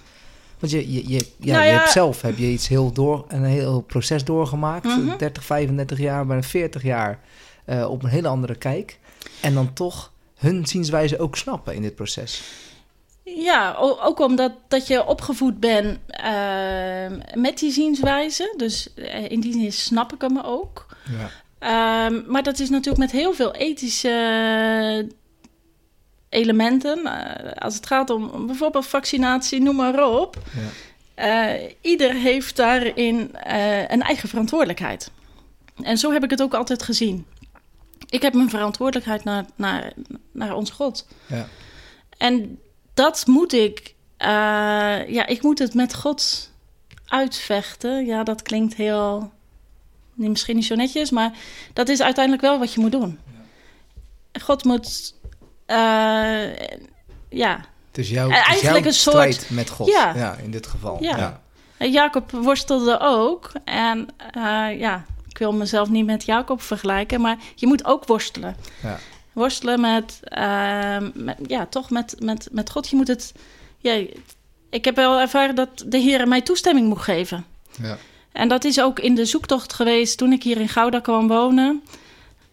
[0.61, 3.43] Want je, je, je, ja, Nou je hebt zelf heb je iets heel door, een
[3.43, 4.85] heel proces doorgemaakt.
[4.85, 5.17] Mhm.
[5.17, 7.19] 30, 35 jaar, bijna 40 jaar
[7.65, 8.99] eh, op een hele andere kijk.
[9.41, 12.41] En dan toch hun zienswijze ook snappen in dit proces.
[13.23, 18.53] Ja, ook omdat dat je opgevoed bent eh, met die zienswijze.
[18.57, 20.85] Dus eh, in die zin snap ik hem ook.
[21.09, 21.29] Ja.
[21.59, 25.07] Ehm, maar dat is natuurlijk met heel veel ethische
[26.31, 27.05] elementen.
[27.05, 30.37] Eh, als het gaat om bijvoorbeeld vaccinatie, noem maar op.
[30.55, 30.69] Ja.
[31.13, 35.11] Eh, ieder heeft daarin eh, een eigen verantwoordelijkheid.
[35.81, 37.25] En zo heb ik het ook altijd gezien.
[38.09, 39.93] Ik heb mijn verantwoordelijkheid naar, naar,
[40.31, 41.07] naar ons God.
[41.27, 41.47] Ja.
[42.17, 42.59] En
[42.93, 46.51] dat moet ik, ja, ik moet het met God
[47.05, 48.05] uitvechten.
[48.05, 49.31] Ja, dat klinkt heel,
[50.13, 51.31] misschien niet zo netjes, maar
[51.73, 53.19] dat is uiteindelijk wel wat je moet doen.
[54.41, 55.13] God moet,
[57.29, 59.87] ja, Het is jouw, Eh, eigenlijk jouw een soort- strijd met God.
[59.87, 60.15] Ja.
[60.15, 60.35] Ja.
[60.43, 60.97] in dit geval.
[61.03, 61.17] Ja.
[61.17, 61.41] Ja.
[61.77, 63.51] En Jacob worstelde ook.
[63.65, 68.55] En eh, ja, ik wil mezelf niet met Jacob vergelijken, maar je moet ook worstelen.
[68.83, 68.97] Ja.
[69.33, 72.89] Worstelen met, eh, met- ja, toch met, met, met God.
[72.89, 73.33] Je moet het,
[73.77, 74.03] ja,
[74.69, 77.45] ik heb wel ervaren dat de Heer mij toestemming moet geven.
[77.81, 77.97] Ja.
[78.31, 81.83] En dat is ook in de zoektocht geweest toen ik hier in Gouda kwam wonen.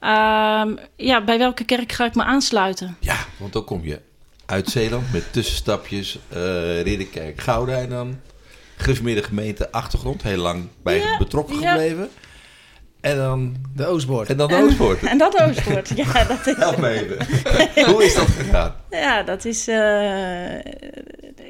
[0.01, 2.97] Ehm, ja, bij welke kerk ga ik me aansluiten?
[3.01, 4.01] Ja, want dan kom je
[4.47, 8.21] uit Zeeland met tussenstapjes, eh Ridderkerk, Gouda en dan
[8.77, 11.71] gereformeerde gemeente achtergrond, heel lang bij Ja, betrokken ja.
[11.71, 12.09] gebleven.
[13.01, 14.29] En dan, De Oostboord.
[14.29, 15.03] en dan de Oostpoort.
[15.03, 15.89] En dat Oostwoord.
[15.97, 17.87] ja, dat is, Help me even.
[17.93, 18.75] Hoe is dat gegaan?
[18.91, 19.69] Ja, dat is.
[19.69, 20.59] eh,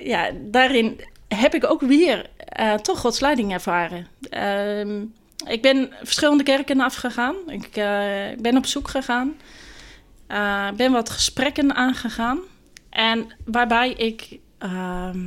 [0.04, 4.06] ja, daarin heb ik ook weer eh, toch Gods leiding ervaren.
[4.30, 5.04] Ehm,
[5.46, 7.34] ik ben verschillende kerken afgegaan.
[7.46, 9.36] Ik eh, ben op zoek gegaan.
[10.26, 12.38] Eh, ben wat gesprekken aangegaan.
[12.90, 14.38] En waarbij ik.
[14.58, 15.26] ehm,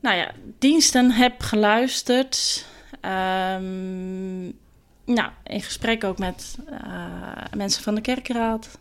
[0.00, 2.66] nou ja, diensten heb geluisterd.
[3.00, 4.42] Ehm,
[5.04, 8.78] nou, in gesprek ook met eh, mensen van de kerkraad.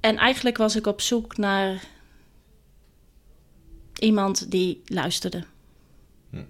[0.00, 1.82] En eigenlijk was ik op zoek naar
[3.98, 5.44] iemand die luisterde.
[6.30, 6.42] Hm.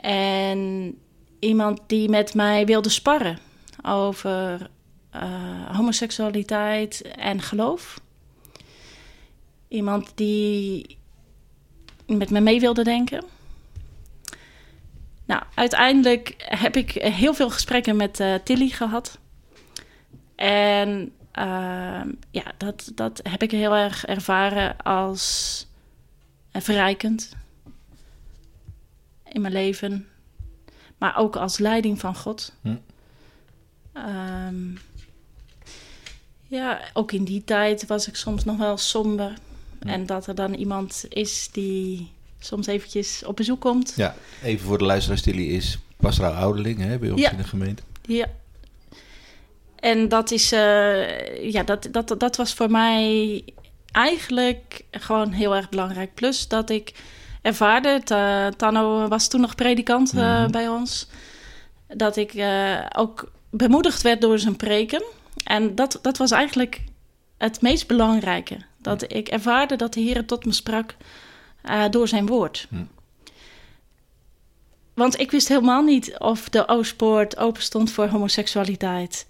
[0.00, 0.98] En
[1.38, 3.38] iemand die met mij wilde sparren
[3.82, 4.70] over
[5.10, 8.00] eh, homoseksualiteit en geloof.
[9.68, 10.98] Iemand die
[12.06, 13.24] met me mee wilde denken.
[15.24, 19.18] Nou, uiteindelijk heb ik heel veel gesprekken met eh, Tilly gehad.
[20.34, 25.66] En ehm, ja, dat, dat heb ik heel erg ervaren als
[26.52, 27.36] verrijkend
[29.32, 30.06] in mijn leven.
[30.98, 32.52] Maar ook als leiding van God.
[32.62, 32.74] Hm.
[33.92, 34.70] Ehm,
[36.46, 39.32] ja, ook in die tijd was ik soms nog wel somber.
[39.78, 43.92] En dat er dan iemand is die soms eventjes op bezoek komt.
[43.96, 47.30] Ja, even voor de luisteraars, Tilly is pastoraal ouderling hè, bij ons Ja.
[47.30, 47.82] in de gemeente.
[48.02, 48.26] Ja.
[49.76, 53.44] En dat is, eh, ja, dat, dat, dat was voor mij
[53.92, 56.14] eigenlijk gewoon heel erg belangrijk.
[56.14, 56.92] Plus dat ik
[57.42, 60.50] ervaarde, Ta- Tano was toen nog predikant eh, Mhm.
[60.50, 61.08] bij ons,
[61.88, 65.02] dat ik eh, ook bemoedigd werd door zijn preken.
[65.44, 66.80] En dat, dat was eigenlijk
[67.38, 68.56] het meest belangrijke.
[68.78, 70.94] Dat ik ervaarde dat de Heer tot me sprak
[71.62, 72.68] eh, door zijn woord.
[74.94, 79.28] Want ik wist helemaal niet of de Oostpoort open stond voor homoseksualiteit.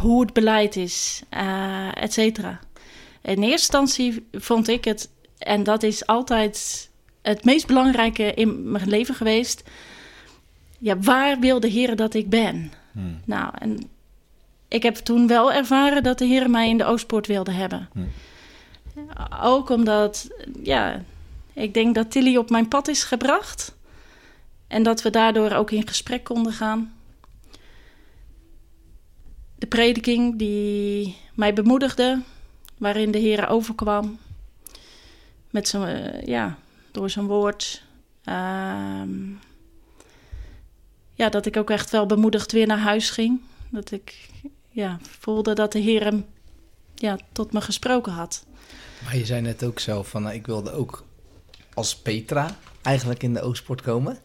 [0.00, 2.60] hoe het beleid is, eh et cetera.
[3.22, 5.08] In eerste instantie vond ik het,
[5.38, 6.88] en dat is altijd
[7.22, 9.62] het meest belangrijke in mijn leven geweest.
[10.78, 12.72] Ja, waar wil de Heer dat ik ben?
[12.92, 13.20] Hmm.
[13.24, 13.90] Nou, en
[14.68, 17.88] ik heb toen wel ervaren dat de Heer mij in de Oostpoort wilde hebben.
[17.92, 18.00] Hm.
[19.42, 20.28] Ook omdat,
[20.62, 21.04] ja,
[21.52, 23.76] ik denk dat Tilly op mijn pad is gebracht.
[24.66, 26.94] En dat we daardoor ook in gesprek konden gaan.
[29.54, 32.22] De prediking die mij bemoedigde,
[32.78, 34.18] waarin de Heer overkwam.
[35.50, 36.58] Met zijn, eh, ja,
[36.90, 37.82] door zijn woord.
[38.24, 39.30] Ehm,
[41.14, 43.40] ja, dat ik ook echt wel bemoedigd weer naar huis ging.
[43.70, 44.28] Dat ik
[44.68, 46.26] ja, voelde dat de Heer hem
[46.94, 48.44] ja, tot me gesproken had.
[49.04, 51.04] Maar je zei net ook zelf van, nou, ik wilde ook
[51.74, 54.18] als Petra eigenlijk in de Oostpoort komen.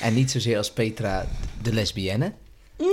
[0.00, 1.26] En niet zozeer als Petra
[1.62, 2.32] de lesbienne.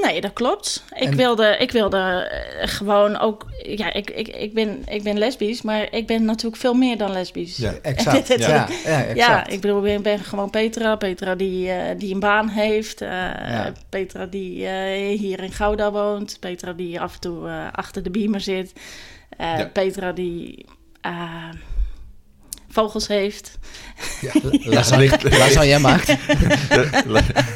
[0.01, 0.83] Nee, dat klopt.
[0.95, 3.45] Ik En- wilde, ik wilde eh, gewoon ook...
[3.63, 7.11] Ja, ik, ik, ik, ben, ik ben lesbisch, maar ik ben natuurlijk veel meer dan
[7.11, 7.57] lesbisch.
[7.57, 7.73] Ja.
[7.81, 8.27] Exact.
[8.27, 8.37] Ja.
[8.37, 9.51] ja, ja, Ja, exact.
[9.53, 10.95] ik bedoel, ik ben gewoon Petra.
[10.95, 13.01] Petra die, eh, die een baan heeft.
[13.01, 13.71] eh, Ja.
[13.89, 14.67] Petra die
[15.17, 16.37] hier in Gouda woont.
[16.39, 18.73] Petra die af en toe achter de beamer zit.
[19.73, 20.65] Petra die
[22.73, 23.57] vogels heeft.
[24.63, 25.09] Lasagne,
[25.39, 26.09] lasagne maakt.
[26.09, 27.05] Er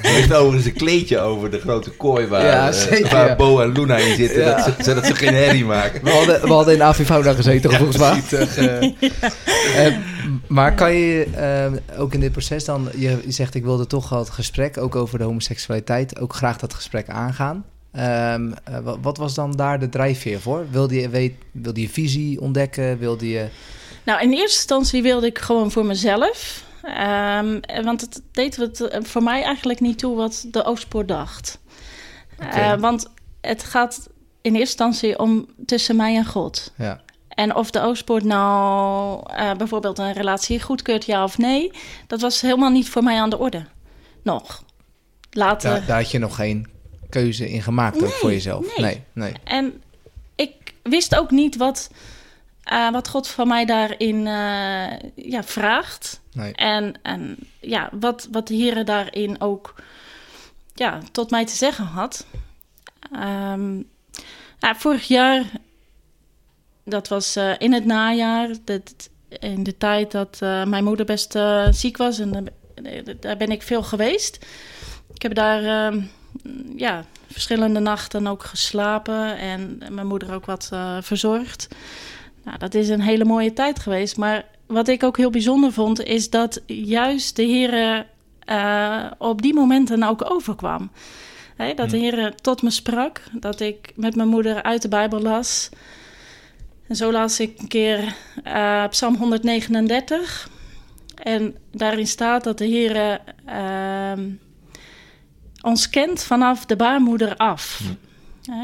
[0.01, 3.36] ligt overigens een kleedje over de grote kooi waar, Ja, eh, zeker, waar ja.
[3.36, 4.41] Bo en Luna in zitten.
[4.41, 4.55] Ja.
[4.55, 6.03] Dat ze, zodat ze geen herrie maken.
[6.03, 8.24] We hadden, we hadden in Avifauna gezeten, volgens mij.
[9.76, 9.93] Eh,
[10.47, 12.89] maar kan je eh, ook in dit proces dan...
[12.95, 16.20] Je, je zegt, ik wilde toch wel het gesprek, ook over de homoseksualiteit...
[16.20, 17.65] ook graag dat gesprek aangaan.
[17.91, 20.65] Ehm, eh, wa- wat was dan daar de drijfveer voor?
[20.72, 22.97] Wilde je, weet, wilde je visie ontdekken?
[22.99, 23.45] Wilde je...
[24.08, 26.64] Nou, in eerste instantie wilde ik gewoon voor mezelf.
[26.82, 31.60] Ehm, want het deed het eh, voor mij eigenlijk niet toe wat de Oostpoort dacht.
[32.38, 33.08] Eh, want
[33.41, 34.10] het gaat
[34.41, 36.74] in eerste instantie om tussen mij en God.
[36.78, 41.72] Ja, En of de Oostpoort nou eh, bijvoorbeeld een relatie goedkeurt, ja of nee,
[42.08, 43.66] dat was helemaal niet voor mij aan de orde.
[44.24, 44.64] Nog.
[45.32, 45.70] Later.
[45.70, 46.68] daar, daar had je nog geen
[47.10, 48.78] keuze in gemaakt ook voor jezelf.
[48.78, 48.86] nee.
[48.86, 49.34] Nee, nee.
[49.43, 49.82] En
[50.36, 50.53] ik
[50.84, 51.89] wist ook niet wat,
[52.70, 56.22] eh, wat God van mij daarin eh, ja, vraagt.
[56.34, 56.53] nee.
[56.53, 59.76] En, en ja, wat, wat de Heer daarin ook
[60.74, 62.26] ja, tot mij te zeggen had.
[63.11, 63.82] Ehm,
[64.59, 65.43] vorig jaar,
[66.84, 71.38] dat was eh, in het najaar, dat, in de tijd dat mijn moeder best
[71.70, 72.20] ziek was.
[72.20, 72.47] En
[73.20, 74.45] daar- ben ik veel geweest.
[75.13, 76.01] Ik heb daar ehm,
[76.76, 80.70] ja, verschillende nachten ook geslapen en mijn moeder ook wat
[81.01, 81.68] verzorgd.
[82.48, 84.18] Nou, dat is een hele mooie tijd geweest.
[84.18, 88.06] Maar wat ik ook heel bijzonder vond, is dat juist de Heer
[88.39, 90.91] eh, op die momenten ook overkwam.
[91.76, 95.70] Dat de Heer tot me sprak, dat ik met mijn moeder uit de Bijbel las.
[96.88, 100.50] En zo las ik een keer eh, Psalm 139.
[101.24, 104.30] En daarin staat dat de Heer ehm,
[105.62, 107.82] ons kent vanaf de baarmoeder af.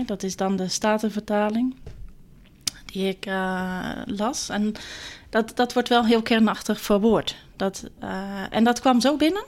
[0.05, 1.75] Dat is dan de Statenvertaling
[2.93, 4.49] die ik eh, las.
[4.49, 4.73] En
[5.29, 7.35] dat, dat wordt wel heel kernachtig verwoord.
[7.55, 9.45] Dat, eh, en dat kwam zo binnen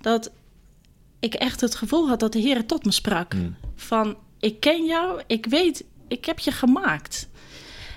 [0.00, 0.30] dat
[1.20, 3.34] ik echt het gevoel had dat de Heer tot me sprak.
[3.34, 3.56] Mm.
[3.74, 7.28] Van, ik ken jou, ik weet, ik heb je gemaakt.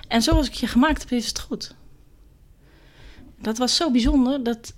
[0.08, 1.74] En zoals ik je gemaakt heb, is het goed.
[3.38, 4.74] Dat was zo bijzonder, dat...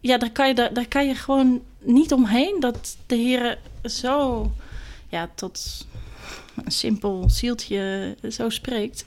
[0.00, 2.60] Ja, daar kan je, daar, daar kan je gewoon niet omheen.
[2.60, 4.50] Dat de Heer zo,
[5.08, 5.86] ja, tot
[6.64, 9.04] een simpel zieltje zo spreekt.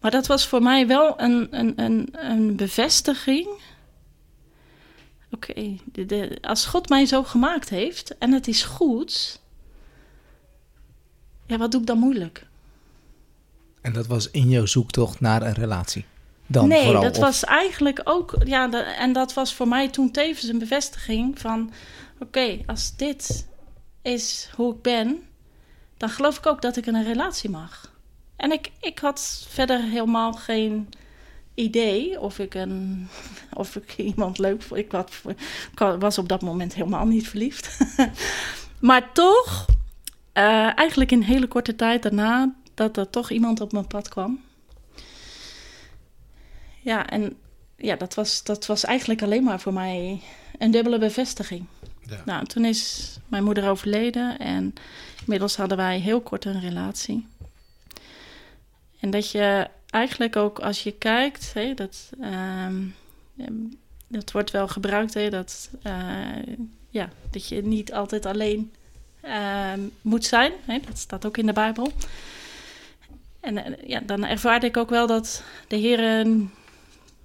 [0.00, 3.48] Maar dat was voor mij wel een, een, een, een bevestiging.
[5.30, 5.76] Oké,
[6.40, 9.40] als God mij zo gemaakt heeft en het is goed,
[11.46, 12.46] ja, wat doe ik dan moeilijk?
[13.80, 16.04] En dat was in jouw zoektocht naar een relatie?
[16.46, 19.88] Dan nee, vooral, dat of- was eigenlijk ook, ja, de- en dat was voor mij
[19.88, 21.70] toen tevens een bevestiging van,
[22.18, 23.46] oké, als dit
[24.02, 25.22] is hoe ik ben,
[25.98, 27.96] dan geloof ik ook dat ik in een relatie mag.
[28.36, 30.88] En ik, ik had verder helemaal geen
[31.54, 33.08] idee of ik, een,
[33.52, 34.80] of ik iemand leuk vond.
[34.80, 37.78] Ik was op dat moment helemaal niet verliefd.
[38.80, 39.66] maar toch,
[40.32, 44.40] eh, eigenlijk in hele korte tijd daarna, dat er toch iemand op mijn pad kwam.
[46.80, 47.36] Ja, en
[47.76, 50.20] ja, dat was, dat was eigenlijk alleen maar voor mij
[50.58, 51.66] een dubbele bevestiging.
[52.24, 54.74] Nou, toen is mijn moeder overleden en
[55.20, 57.26] inmiddels hadden wij heel kort een relatie.
[59.00, 62.82] En dat je eigenlijk ook als je kijkt, dat, ehm,
[63.38, 63.54] ehm,
[64.06, 65.92] dat wordt wel gebruikt, dat, eh,
[66.90, 68.72] ja, dat je niet altijd alleen
[69.20, 70.52] ehm, moet zijn.
[70.86, 71.92] Dat staat ook in de Bijbel.
[73.40, 76.26] En eh, ja, dan ervaarde ik ook wel dat de Heer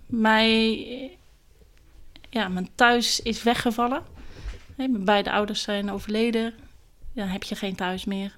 [0.05, 1.17] mij,
[2.29, 4.12] ja, mijn thuis is weggevallen.
[4.75, 6.53] Hè, mijn beide ouders zijn overleden.
[7.11, 8.37] ja, heb je geen thuis meer.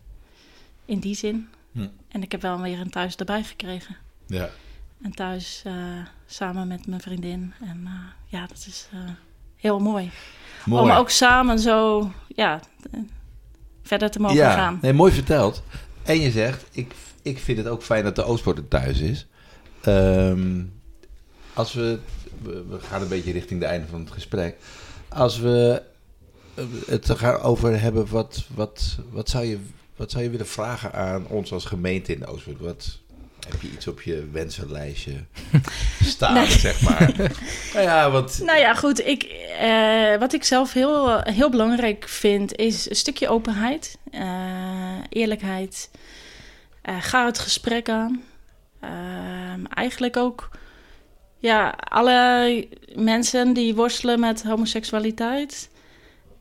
[0.86, 1.48] In die zin.
[1.72, 1.88] Hm.
[2.08, 3.96] En ik heb wel weer een thuis erbij gekregen.
[4.28, 4.50] Ja.
[5.02, 5.74] En thuis eh,
[6.26, 7.54] samen met mijn vriendin.
[7.62, 7.92] En eh,
[8.26, 9.00] ja, dat is eh,
[9.56, 10.12] heel mooi.
[10.66, 10.82] Mooi.
[10.84, 12.60] Om ook samen zo ja,
[13.84, 14.80] verder te mogen ja, gaan.
[14.82, 15.64] Nee, mooi verteld.
[16.04, 19.28] En je zegt, ik, ik vind het ook fijn dat de Oostpoort er thuis is.
[19.82, 20.64] Ehm,
[21.54, 22.00] als we,
[22.42, 24.58] we, we gaan een beetje richting het einde van het gesprek.
[25.10, 25.82] Als we
[26.88, 29.60] het er gaan over hebben, wat, wat, wat, zou je,
[29.96, 32.60] wat zou je willen vragen aan ons als gemeente in Oostpoort?
[32.60, 33.00] Wat,
[33.50, 35.14] heb je iets op je wensenlijstje
[36.04, 36.50] staan, Nee.
[36.50, 37.12] zeg maar?
[37.74, 38.42] nou ja, want...
[38.44, 39.06] Nou ja, goed.
[39.06, 39.24] Ik,
[39.60, 45.90] eh, wat ik zelf heel, heel belangrijk vind, is een stukje openheid, eh, eerlijkheid.
[46.82, 48.24] Eh, ga het gesprek aan.
[48.80, 50.50] Ehm, eigenlijk ook,
[51.38, 55.70] ja, alle mensen die worstelen met homoseksualiteit,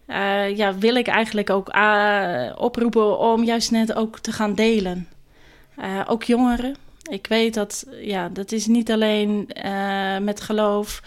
[0.07, 5.09] eh, ja, wil ik eigenlijk ook eh, oproepen om juist net ook te gaan delen.
[5.77, 6.77] Eh, ook jongeren.
[7.11, 11.03] Ik weet dat, ja, dat is niet alleen eh, met geloof.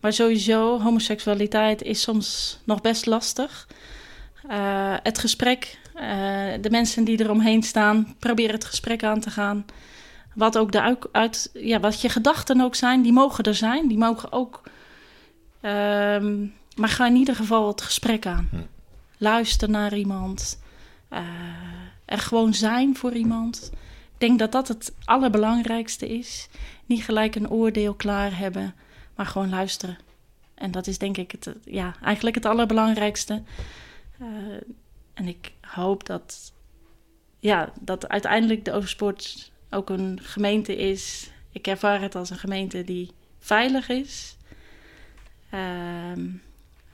[0.00, 3.66] Maar sowieso, homoseksualiteit is soms nog best lastig.
[5.02, 5.78] Het gesprek,
[6.60, 9.64] de mensen die eromheen staan, probeer het gesprek aan te gaan.
[10.34, 13.88] Wat ook de uit, uit- ja, wat je gedachten ook zijn, die mogen er zijn.
[13.88, 14.62] Die mogen ook.
[15.60, 16.46] ehm,
[16.76, 18.48] maar ga in ieder geval het gesprek aan.
[18.50, 18.56] Hm.
[19.18, 20.64] Luister naar iemand.
[21.08, 21.22] eh,
[22.04, 23.70] er gewoon zijn voor iemand.
[24.12, 26.48] Ik denk dat dat het allerbelangrijkste is.
[26.86, 28.74] Niet gelijk een oordeel klaar hebben
[29.16, 29.98] maar gewoon luisteren.
[30.54, 33.42] En dat is denk ik het, ja, eigenlijk het allerbelangrijkste.
[34.18, 34.26] Eh,
[35.14, 36.52] en ik hoop dat,
[37.38, 41.30] ja, dat uiteindelijk de Oversport ook een gemeente is.
[41.52, 44.36] Ik ervaar het als een gemeente die veilig is.
[45.50, 46.28] ehm,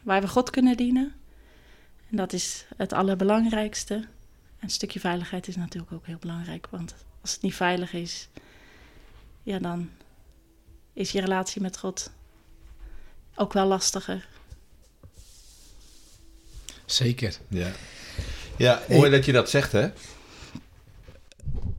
[0.03, 1.14] waar we God kunnen dienen.
[2.11, 3.94] En dat is het allerbelangrijkste.
[3.94, 4.09] En
[4.61, 6.66] een stukje veiligheid is natuurlijk ook heel belangrijk.
[6.70, 8.28] Want als het niet veilig is,
[9.42, 9.90] ja, dan
[10.92, 12.11] is je relatie met God
[13.34, 14.28] ook wel lastiger.
[16.84, 17.36] Zeker.
[17.48, 17.70] Ja.
[18.57, 19.90] ja, mooi dat je dat zegt, hè?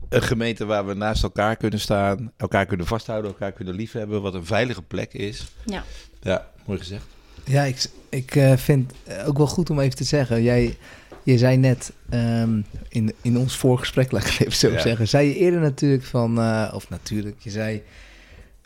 [0.08, 4.34] Een gemeente waar we naast elkaar kunnen staan, elkaar kunnen vasthouden, elkaar kunnen liefhebben, wat
[4.34, 5.46] een veilige plek is.
[5.64, 5.84] Ja.
[6.22, 7.04] Ja, mooi gezegd.
[7.44, 10.42] Ja, ik, ik eh, vind het ook wel goed om even te zeggen.
[10.42, 10.76] Jij,
[11.22, 14.80] je zei net ehm, in, in ons voorgesprek, laat ik het even zo Ja.
[14.80, 17.82] zeggen, zei je eerder natuurlijk van, eh, of natuurlijk, je zei,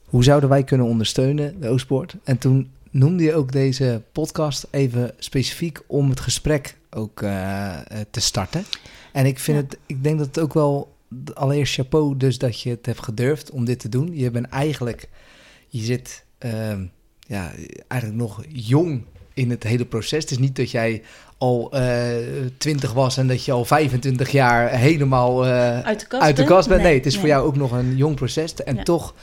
[0.05, 2.15] hoe zouden wij kunnen ondersteunen, de Oostpoort?
[2.25, 7.77] En toen noemde je ook deze podcast even specifiek om het gesprek ook eh,
[8.11, 8.65] te starten.
[9.13, 9.63] En ik vind Ja.
[9.65, 10.97] het, ik denk dat het ook wel,
[11.35, 14.17] allereerst chapeau dus dat je het hebt gedurfd om dit te doen.
[14.17, 15.09] Je bent eigenlijk,
[15.69, 16.85] je zit ehm,
[17.21, 17.53] ja,
[17.89, 19.03] eigenlijk nog jong
[19.39, 20.23] in het hele proces.
[20.23, 21.03] Het is niet dat jij
[21.39, 21.73] al
[22.59, 26.43] twintig was en dat je al 25 jaar helemaal eh, Uit de kast uit de
[26.43, 26.55] bent?
[26.55, 26.83] kast bent.
[26.83, 27.21] Nee, het is nee.
[27.21, 28.55] voor jou ook nog een jong proces.
[28.55, 28.83] En Ja.
[28.83, 29.15] toch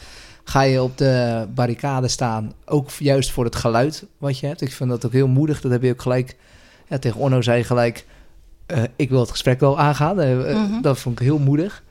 [0.43, 4.61] ga je op de barricade staan, ook juist voor het geluid wat je hebt.
[4.61, 5.61] Ik vind dat ook heel moedig.
[5.61, 6.35] Dat heb je ook gelijk,
[6.87, 8.05] ja, tegen Onno zei je gelijk,
[8.65, 10.19] eh, ik wil het gesprek wel aangaan.
[10.21, 10.81] Eh, eh, Mhm.
[10.81, 11.83] Dat vond ik heel moedig.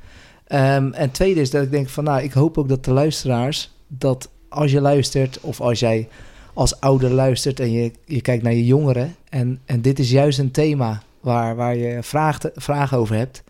[0.47, 3.71] Ehm, en tweede is dat ik denk van, nou, ik hoop ook dat de luisteraars,
[3.89, 6.09] dat als je luistert of als jij
[6.55, 10.39] als ouder luistert en je, je kijkt naar je jongeren en, en dit is juist
[10.39, 13.43] een thema waar, waar je vragen, vragen over hebt.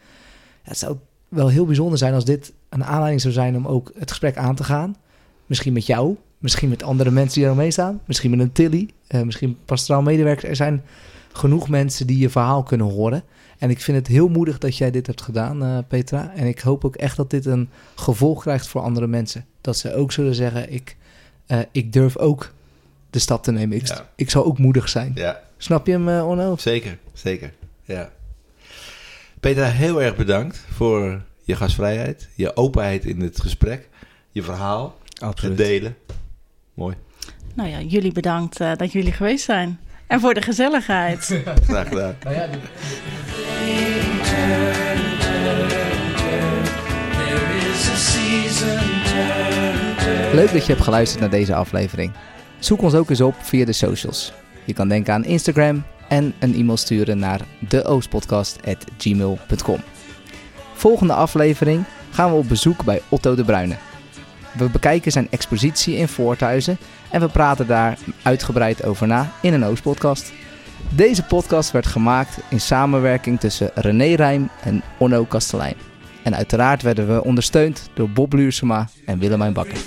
[0.63, 0.97] Het zou
[1.29, 4.55] wel heel bijzonder zijn als dit een aanleiding zou zijn om ook het gesprek aan
[4.55, 4.97] te gaan.
[5.47, 9.23] Misschien met jou, misschien met andere mensen die eromheen staan, misschien met een Tilly, eh,
[9.23, 10.49] misschien pastoraal medewerkers.
[10.49, 10.83] Er zijn
[11.33, 13.23] genoeg mensen die je verhaal kunnen horen.
[13.59, 16.33] En ik vind het heel moedig dat jij dit hebt gedaan, eh, Petra.
[16.35, 19.45] En ik hoop ook echt dat dit een gevolg krijgt voor andere mensen.
[19.61, 20.97] Dat ze ook zullen zeggen, ik,
[21.47, 22.53] eh, ik durf ook
[23.15, 23.77] de stap te nemen.
[23.77, 24.09] Ik, Ja.
[24.17, 25.13] ik zal ook moedig zijn.
[25.15, 26.57] Ja, Snap je hem, eh, Onno?
[26.59, 27.53] zeker, zeker.
[27.83, 28.11] Ja.
[29.41, 33.89] Petra, heel erg bedankt voor je gastvrijheid, je openheid in het gesprek,
[34.31, 34.99] je verhaal,
[35.41, 35.97] het delen.
[36.75, 36.97] Mooi,
[37.55, 39.81] Nou ja, jullie bedankt eh, dat jullie geweest zijn.
[40.07, 41.41] En voor de gezelligheid.
[41.69, 42.17] graag gedaan.
[42.23, 42.49] Nou ja,
[47.19, 50.35] There is a season turn, turn.
[50.35, 52.13] Leuk dat je hebt geluisterd naar deze aflevering.
[52.65, 54.33] Zoek ons ook eens op via de socials.
[54.65, 59.79] Je kan denken aan Instagram en een e-mail sturen naar deoostpodcast.gmail.com.
[60.75, 63.77] Volgende aflevering gaan we op bezoek bij Otto de Bruyne.
[64.53, 66.79] We bekijken zijn expositie in Voorthuizen
[67.11, 70.33] en we praten daar uitgebreid over na in een Oostpodcast.
[70.89, 75.77] Deze podcast werd gemaakt in samenwerking tussen René Rijm en Onno Kastelein.
[76.23, 79.79] En uiteraard werden we ondersteund door Bob Luursema en Willemijn Bakker.